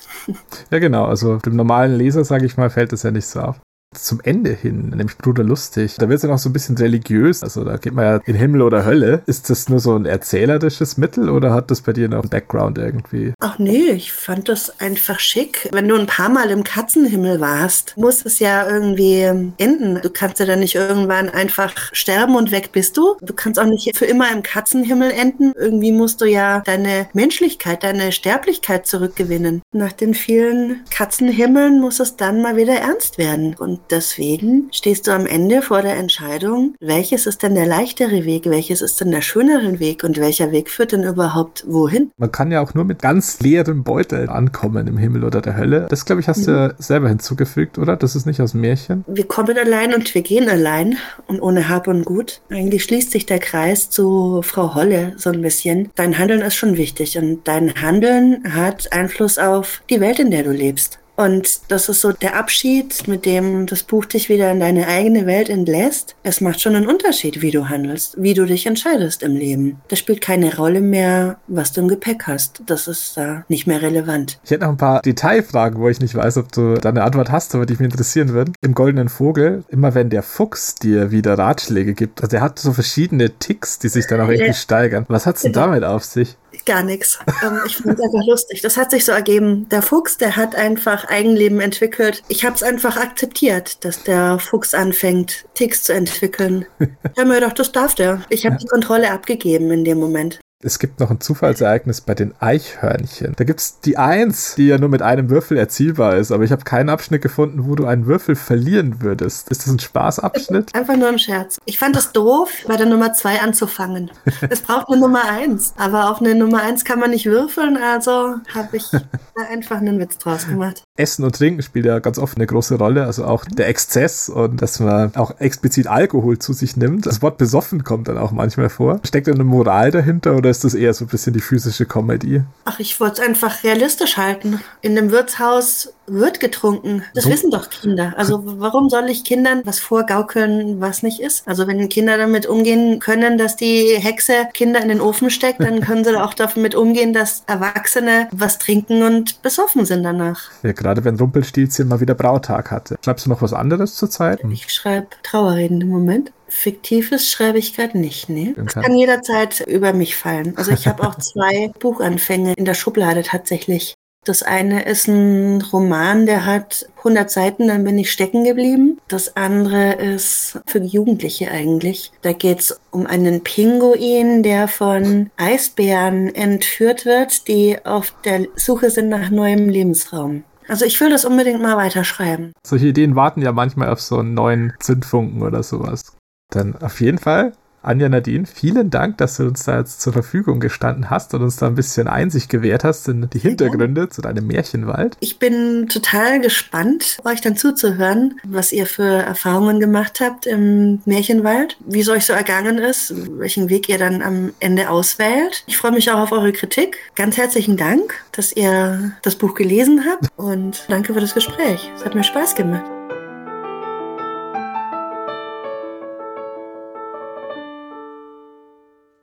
Ja, 0.71 0.79
genau. 0.79 1.05
Also 1.05 1.37
dem 1.37 1.55
normalen 1.55 1.95
Leser, 1.95 2.23
sage 2.23 2.45
ich 2.45 2.57
mal, 2.57 2.69
fällt 2.69 2.91
das 2.91 3.03
ja 3.03 3.11
nicht 3.11 3.27
so 3.27 3.41
auf 3.41 3.59
zum 3.93 4.19
Ende 4.21 4.51
hin, 4.51 4.89
nämlich 4.89 5.17
Bruder 5.17 5.43
Lustig, 5.43 5.95
da 5.97 6.09
wird 6.09 6.17
es 6.17 6.23
ja 6.23 6.29
noch 6.29 6.37
so 6.37 6.49
ein 6.49 6.53
bisschen 6.53 6.77
religiös. 6.77 7.43
Also 7.43 7.63
da 7.63 7.77
geht 7.77 7.93
man 7.93 8.05
ja 8.05 8.15
in 8.25 8.35
Himmel 8.35 8.61
oder 8.61 8.85
Hölle. 8.85 9.23
Ist 9.25 9.49
das 9.49 9.69
nur 9.69 9.79
so 9.79 9.95
ein 9.95 10.05
erzählerisches 10.05 10.97
Mittel 10.97 11.29
oder 11.29 11.53
hat 11.53 11.71
das 11.71 11.81
bei 11.81 11.93
dir 11.93 12.09
noch 12.09 12.21
einen 12.21 12.29
Background 12.29 12.77
irgendwie? 12.77 13.33
Ach 13.39 13.57
nee, 13.59 13.89
ich 13.91 14.13
fand 14.13 14.49
das 14.49 14.79
einfach 14.79 15.19
schick. 15.19 15.69
Wenn 15.71 15.87
du 15.87 15.95
ein 15.95 16.05
paar 16.05 16.29
Mal 16.29 16.49
im 16.51 16.63
Katzenhimmel 16.63 17.39
warst, 17.39 17.95
muss 17.97 18.25
es 18.25 18.39
ja 18.39 18.69
irgendwie 18.69 19.21
enden. 19.57 20.01
Du 20.01 20.09
kannst 20.09 20.39
ja 20.39 20.45
dann 20.45 20.59
nicht 20.59 20.75
irgendwann 20.75 21.29
einfach 21.29 21.73
sterben 21.93 22.35
und 22.35 22.51
weg 22.51 22.71
bist 22.71 22.97
du. 22.97 23.15
Du 23.21 23.33
kannst 23.33 23.59
auch 23.59 23.65
nicht 23.65 23.97
für 23.97 24.05
immer 24.05 24.31
im 24.31 24.43
Katzenhimmel 24.43 25.11
enden. 25.11 25.53
Irgendwie 25.55 25.91
musst 25.91 26.21
du 26.21 26.25
ja 26.25 26.61
deine 26.65 27.07
Menschlichkeit, 27.13 27.83
deine 27.83 28.11
Sterblichkeit 28.11 28.85
zurückgewinnen. 28.85 29.61
Nach 29.71 29.93
den 29.93 30.13
vielen 30.13 30.83
Katzenhimmeln 30.89 31.79
muss 31.79 31.99
es 31.99 32.17
dann 32.17 32.41
mal 32.41 32.57
wieder 32.57 32.75
ernst 32.75 33.17
werden. 33.17 33.55
Und 33.57 33.76
deswegen 33.89 34.69
stehst 34.71 35.07
du 35.07 35.11
am 35.11 35.25
Ende 35.25 35.61
vor 35.61 35.81
der 35.81 35.95
Entscheidung, 35.95 36.75
welches 36.79 37.25
ist 37.25 37.43
denn 37.43 37.55
der 37.55 37.65
leichtere 37.65 38.25
Weg, 38.25 38.45
welches 38.45 38.81
ist 38.81 38.99
denn 39.01 39.11
der 39.11 39.21
schönere 39.21 39.79
Weg 39.79 40.03
und 40.03 40.17
welcher 40.17 40.51
Weg 40.51 40.69
führt 40.69 40.91
denn 40.91 41.03
überhaupt 41.03 41.65
wohin? 41.67 42.11
Man 42.17 42.31
kann 42.31 42.51
ja 42.51 42.61
auch 42.61 42.73
nur 42.73 42.85
mit 42.85 43.01
ganz 43.01 43.39
leerem 43.39 43.83
Beutel 43.83 44.29
ankommen 44.29 44.87
im 44.87 44.97
Himmel 44.97 45.23
oder 45.23 45.41
der 45.41 45.57
Hölle. 45.57 45.87
Das, 45.89 46.05
glaube 46.05 46.21
ich, 46.21 46.27
hast 46.27 46.47
mhm. 46.47 46.51
du 46.51 46.75
selber 46.79 47.09
hinzugefügt, 47.09 47.77
oder? 47.77 47.95
Das 47.95 48.15
ist 48.15 48.25
nicht 48.25 48.41
aus 48.41 48.53
Märchen. 48.53 49.03
Wir 49.07 49.27
kommen 49.27 49.57
allein 49.57 49.93
und 49.93 50.13
wir 50.13 50.21
gehen 50.21 50.49
allein 50.49 50.97
und 51.27 51.41
ohne 51.41 51.69
Hab 51.69 51.87
und 51.87 52.05
Gut. 52.05 52.41
Eigentlich 52.49 52.83
schließt 52.83 53.11
sich 53.11 53.25
der 53.25 53.39
Kreis 53.39 53.89
zu 53.89 54.41
Frau 54.43 54.75
Holle 54.75 55.13
so 55.17 55.29
ein 55.29 55.41
bisschen. 55.41 55.89
Dein 55.95 56.17
Handeln 56.17 56.41
ist 56.41 56.55
schon 56.55 56.77
wichtig 56.77 57.17
und 57.17 57.47
dein 57.47 57.73
Handeln 57.81 58.43
hat 58.55 58.91
Einfluss 58.93 59.37
auf 59.37 59.81
die 59.89 59.99
Welt, 59.99 60.19
in 60.19 60.31
der 60.31 60.43
du 60.43 60.51
lebst. 60.51 60.99
Und 61.17 61.71
das 61.71 61.89
ist 61.89 62.01
so 62.01 62.11
der 62.11 62.35
Abschied, 62.35 63.07
mit 63.07 63.25
dem 63.25 63.65
das 63.65 63.83
Buch 63.83 64.05
dich 64.05 64.29
wieder 64.29 64.51
in 64.51 64.59
deine 64.59 64.87
eigene 64.87 65.25
Welt 65.25 65.49
entlässt. 65.49 66.15
Es 66.21 66.41
macht 66.41 66.61
schon 66.61 66.75
einen 66.75 66.87
Unterschied, 66.87 67.41
wie 67.41 67.49
du 67.49 67.69
handelst, 67.69 68.21
wie 68.21 68.35
du 68.35 68.45
dich 68.45 68.67
entscheidest 68.67 69.23
im 69.23 69.35
Leben. 69.35 69.81
Das 69.87 69.97
spielt 69.97 70.21
keine 70.21 70.55
Rolle 70.55 70.79
mehr, 70.79 71.37
was 71.47 71.73
du 71.73 71.81
im 71.81 71.87
Gepäck 71.87 72.27
hast. 72.27 72.61
Das 72.67 72.87
ist 72.87 73.17
da 73.17 73.43
nicht 73.49 73.65
mehr 73.65 73.81
relevant. 73.81 74.39
Ich 74.43 74.51
hätte 74.51 74.63
noch 74.63 74.71
ein 74.71 74.77
paar 74.77 75.01
Detailfragen, 75.01 75.79
wo 75.79 75.89
ich 75.89 75.99
nicht 75.99 76.13
weiß, 76.13 76.37
ob 76.37 76.51
du 76.51 76.75
da 76.75 76.89
eine 76.89 77.03
Antwort 77.03 77.31
hast, 77.31 77.55
aber 77.55 77.65
die 77.65 77.73
mich 77.73 77.81
interessieren 77.81 78.29
würden. 78.29 78.53
Im 78.61 78.75
Goldenen 78.75 79.09
Vogel, 79.09 79.63
immer 79.69 79.95
wenn 79.95 80.11
der 80.11 80.21
Fuchs 80.21 80.75
dir 80.75 81.09
wieder 81.09 81.35
Ratschläge 81.35 81.95
gibt, 81.95 82.21
also 82.21 82.37
er 82.37 82.43
hat 82.43 82.59
so 82.59 82.73
verschiedene 82.73 83.31
Ticks, 83.31 83.79
die 83.79 83.89
sich 83.89 84.05
dann 84.05 84.21
auch 84.21 84.29
irgendwie 84.29 84.53
steigern. 84.53 85.05
Was 85.07 85.25
hat's 85.25 85.41
denn 85.41 85.53
genau. 85.53 85.65
damit 85.65 85.83
auf 85.83 86.05
sich? 86.05 86.37
Gar 86.65 86.83
nichts. 86.83 87.19
Ähm, 87.43 87.59
ich 87.65 87.77
fand 87.77 87.97
es 87.97 88.03
einfach 88.03 88.25
lustig. 88.25 88.61
Das 88.61 88.77
hat 88.77 88.91
sich 88.91 89.05
so 89.05 89.11
ergeben. 89.11 89.69
Der 89.69 89.81
Fuchs, 89.81 90.17
der 90.17 90.35
hat 90.35 90.55
einfach 90.55 91.06
Eigenleben 91.09 91.59
entwickelt. 91.59 92.23
Ich 92.27 92.45
habe 92.45 92.55
es 92.55 92.63
einfach 92.63 92.97
akzeptiert, 92.97 93.83
dass 93.85 94.03
der 94.03 94.39
Fuchs 94.39 94.73
anfängt, 94.73 95.45
Ticks 95.53 95.83
zu 95.83 95.93
entwickeln. 95.93 96.65
Ich 97.17 97.21
habe 97.21 97.29
mir 97.29 97.39
gedacht, 97.39 97.57
das 97.57 97.71
darf 97.71 97.95
der. 97.95 98.21
Ich 98.29 98.45
habe 98.45 98.55
ja. 98.55 98.59
die 98.59 98.67
Kontrolle 98.67 99.11
abgegeben 99.11 99.71
in 99.71 99.83
dem 99.83 99.97
Moment. 99.99 100.39
Es 100.63 100.79
gibt 100.79 100.99
noch 100.99 101.11
ein 101.11 101.21
Zufallsereignis 101.21 102.01
bei 102.01 102.15
den 102.15 102.33
Eichhörnchen. 102.39 103.33
Da 103.35 103.43
gibt 103.43 103.59
es 103.59 103.79
die 103.79 103.97
Eins, 103.97 104.55
die 104.55 104.65
ja 104.65 104.79
nur 104.79 104.89
mit 104.89 105.03
einem 105.03 105.29
Würfel 105.29 105.55
erzielbar 105.55 106.15
ist, 106.15 106.31
aber 106.31 106.43
ich 106.45 106.51
habe 106.51 106.63
keinen 106.63 106.89
Abschnitt 106.89 107.21
gefunden, 107.21 107.67
wo 107.67 107.75
du 107.75 107.85
einen 107.85 108.07
Würfel 108.07 108.35
verlieren 108.35 108.99
würdest. 109.01 109.49
Ist 109.49 109.61
das 109.61 109.71
ein 109.71 109.77
Spaßabschnitt? 109.77 110.73
Einfach 110.73 110.97
nur 110.97 111.09
ein 111.09 111.19
Scherz. 111.19 111.59
Ich 111.65 111.77
fand 111.77 111.95
es 111.95 112.11
doof, 112.11 112.49
bei 112.67 112.75
der 112.75 112.87
Nummer 112.87 113.13
zwei 113.13 113.39
anzufangen. 113.39 114.09
es 114.49 114.61
braucht 114.61 114.87
eine 114.89 114.99
Nummer 114.99 115.29
eins, 115.29 115.75
aber 115.77 116.09
auf 116.09 116.21
eine 116.21 116.33
Nummer 116.33 116.63
eins 116.63 116.83
kann 116.83 116.99
man 116.99 117.11
nicht 117.11 117.27
würfeln, 117.27 117.77
also 117.77 118.37
habe 118.55 118.77
ich 118.77 118.89
da 118.89 119.43
einfach 119.51 119.77
einen 119.77 119.99
Witz 119.99 120.17
draus 120.17 120.47
gemacht. 120.47 120.81
Essen 120.97 121.23
und 121.23 121.35
Trinken 121.35 121.61
spielt 121.61 121.85
ja 121.85 121.99
ganz 121.99 122.19
oft 122.19 122.37
eine 122.37 122.45
große 122.45 122.75
Rolle, 122.75 123.05
also 123.05 123.25
auch 123.25 123.45
der 123.45 123.67
Exzess 123.67 124.29
und 124.29 124.61
dass 124.61 124.79
man 124.79 125.15
auch 125.15 125.39
explizit 125.39 125.87
Alkohol 125.87 126.39
zu 126.39 126.53
sich 126.53 126.75
nimmt. 126.75 127.05
Das 127.05 127.21
Wort 127.21 127.37
besoffen 127.37 127.83
kommt 127.83 128.07
dann 128.07 128.17
auch 128.17 128.31
manchmal 128.31 128.69
vor. 128.69 128.99
Steckt 129.05 129.27
da 129.27 129.31
eine 129.31 129.43
Moral 129.43 129.91
dahinter 129.91 130.35
oder 130.35 130.49
ist 130.49 130.63
das 130.63 130.73
eher 130.73 130.93
so 130.93 131.05
ein 131.05 131.07
bisschen 131.07 131.33
die 131.33 131.41
physische 131.41 131.85
Comedy? 131.85 132.41
Ach, 132.65 132.79
ich 132.79 132.99
wollte 132.99 133.21
es 133.21 133.27
einfach 133.27 133.63
realistisch 133.63 134.17
halten. 134.17 134.59
In 134.81 134.95
dem 134.95 135.11
Wirtshaus 135.11 135.93
wird 136.07 136.39
getrunken. 136.39 137.03
Das 137.13 137.25
so. 137.25 137.29
wissen 137.29 137.51
doch 137.51 137.69
Kinder. 137.69 138.13
Also 138.17 138.41
warum 138.43 138.89
soll 138.89 139.09
ich 139.09 139.23
Kindern 139.23 139.61
was 139.65 139.79
vorgaukeln, 139.79 140.79
was 140.81 141.03
nicht 141.03 141.19
ist? 141.19 141.47
Also 141.47 141.67
wenn 141.67 141.89
Kinder 141.89 142.17
damit 142.17 142.45
umgehen 142.45 142.99
können, 142.99 143.37
dass 143.37 143.55
die 143.55 143.95
Hexe 143.97 144.47
Kinder 144.53 144.81
in 144.81 144.89
den 144.89 145.01
Ofen 145.01 145.29
steckt, 145.29 145.61
dann 145.61 145.81
können 145.81 146.03
sie 146.03 146.19
auch 146.19 146.33
damit 146.33 146.75
umgehen, 146.75 147.13
dass 147.13 147.43
Erwachsene 147.47 148.27
was 148.31 148.57
trinken 148.57 149.03
und 149.03 149.41
besoffen 149.41 149.85
sind 149.85 150.03
danach. 150.03 150.49
Ja, 150.63 150.71
gerade 150.71 151.03
wenn 151.03 151.17
Rumpelstilzchen 151.17 151.87
mal 151.87 151.99
wieder 151.99 152.15
Brautag 152.15 152.71
hatte. 152.71 152.97
Schreibst 153.03 153.25
du 153.25 153.29
noch 153.29 153.41
was 153.41 153.53
anderes 153.53 153.95
zur 153.95 154.09
Zeit? 154.09 154.39
Ich 154.49 154.69
schreibe 154.73 155.07
Trauerreden 155.23 155.81
im 155.81 155.89
Moment. 155.89 156.31
Fiktives 156.49 157.29
schreibe 157.29 157.57
ich 157.57 157.75
gerade 157.75 157.97
nicht, 157.97 158.29
ne? 158.29 158.53
Das 158.55 158.75
kann 158.75 158.95
jederzeit 158.95 159.59
über 159.61 159.91
mich 159.91 160.15
fallen. 160.15 160.53
Also 160.55 160.71
ich 160.71 160.87
habe 160.87 161.05
auch 161.05 161.15
zwei 161.15 161.71
Buchanfänge 161.79 162.53
in 162.53 162.63
der 162.63 162.73
Schublade 162.73 163.23
tatsächlich. 163.23 163.95
Das 164.27 164.43
eine 164.43 164.83
ist 164.83 165.07
ein 165.07 165.61
Roman, 165.61 166.25
der 166.25 166.45
hat 166.45 166.89
100 166.97 167.31
Seiten, 167.31 167.67
dann 167.69 167.85
bin 167.85 167.97
ich 167.97 168.11
stecken 168.11 168.43
geblieben. 168.43 168.99
Das 169.07 169.37
andere 169.37 169.93
ist 169.93 170.59
für 170.67 170.79
Jugendliche 170.79 171.49
eigentlich. 171.49 172.11
Da 172.23 172.33
geht 172.33 172.59
es 172.59 172.79
um 172.91 173.07
einen 173.07 173.41
Pinguin, 173.41 174.43
der 174.43 174.67
von 174.67 175.29
Eisbären 175.37 176.35
entführt 176.35 177.05
wird, 177.05 177.47
die 177.47 177.77
auf 177.85 178.13
der 178.25 178.47
Suche 178.55 178.89
sind 178.89 179.07
nach 179.07 179.29
neuem 179.29 179.69
Lebensraum. 179.69 180.43
Also 180.67 180.83
ich 180.83 180.99
will 180.99 181.09
das 181.09 181.23
unbedingt 181.23 181.61
mal 181.61 181.77
weiterschreiben. 181.77 182.51
Solche 182.65 182.87
Ideen 182.87 183.15
warten 183.15 183.41
ja 183.41 183.53
manchmal 183.53 183.89
auf 183.89 184.01
so 184.01 184.17
einen 184.17 184.33
neuen 184.33 184.73
Zündfunken 184.81 185.41
oder 185.41 185.63
sowas. 185.63 186.17
Dann 186.49 186.75
auf 186.81 186.99
jeden 186.99 187.17
Fall, 187.17 187.53
Anja 187.81 188.09
Nadine, 188.09 188.45
vielen 188.45 188.89
Dank, 188.89 189.17
dass 189.17 189.37
du 189.37 189.43
uns 189.43 189.63
da 189.63 189.79
jetzt 189.79 190.01
zur 190.01 190.13
Verfügung 190.13 190.59
gestanden 190.59 191.09
hast 191.09 191.33
und 191.33 191.41
uns 191.41 191.57
da 191.57 191.67
ein 191.67 191.75
bisschen 191.75 192.07
Einsicht 192.07 192.49
gewährt 192.49 192.83
hast 192.83 193.07
in 193.07 193.29
die 193.29 193.39
Hintergründe 193.39 194.09
zu 194.09 194.21
deinem 194.21 194.47
Märchenwald. 194.47 195.15
Ich 195.19 195.39
bin 195.39 195.87
total 195.87 196.41
gespannt, 196.41 197.17
euch 197.23 197.41
dann 197.41 197.55
zuzuhören, 197.55 198.39
was 198.43 198.73
ihr 198.73 198.85
für 198.85 199.03
Erfahrungen 199.03 199.79
gemacht 199.79 200.19
habt 200.19 200.47
im 200.47 201.01
Märchenwald, 201.05 201.77
wie 201.85 202.01
es 202.01 202.09
euch 202.09 202.25
so 202.25 202.33
ergangen 202.33 202.77
ist, 202.77 203.13
welchen 203.39 203.69
Weg 203.69 203.89
ihr 203.89 203.97
dann 203.97 204.21
am 204.21 204.53
Ende 204.59 204.89
auswählt. 204.89 205.63
Ich 205.67 205.77
freue 205.77 205.91
mich 205.91 206.11
auch 206.11 206.19
auf 206.19 206.31
eure 206.31 206.51
Kritik. 206.51 206.97
Ganz 207.15 207.37
herzlichen 207.37 207.77
Dank, 207.77 208.15
dass 208.31 208.51
ihr 208.51 209.13
das 209.21 209.35
Buch 209.35 209.53
gelesen 209.53 210.03
habt 210.09 210.27
und 210.35 210.85
danke 210.89 211.13
für 211.13 211.21
das 211.21 211.33
Gespräch. 211.33 211.89
Es 211.95 212.03
hat 212.03 212.15
mir 212.15 212.23
Spaß 212.23 212.55
gemacht. 212.55 212.96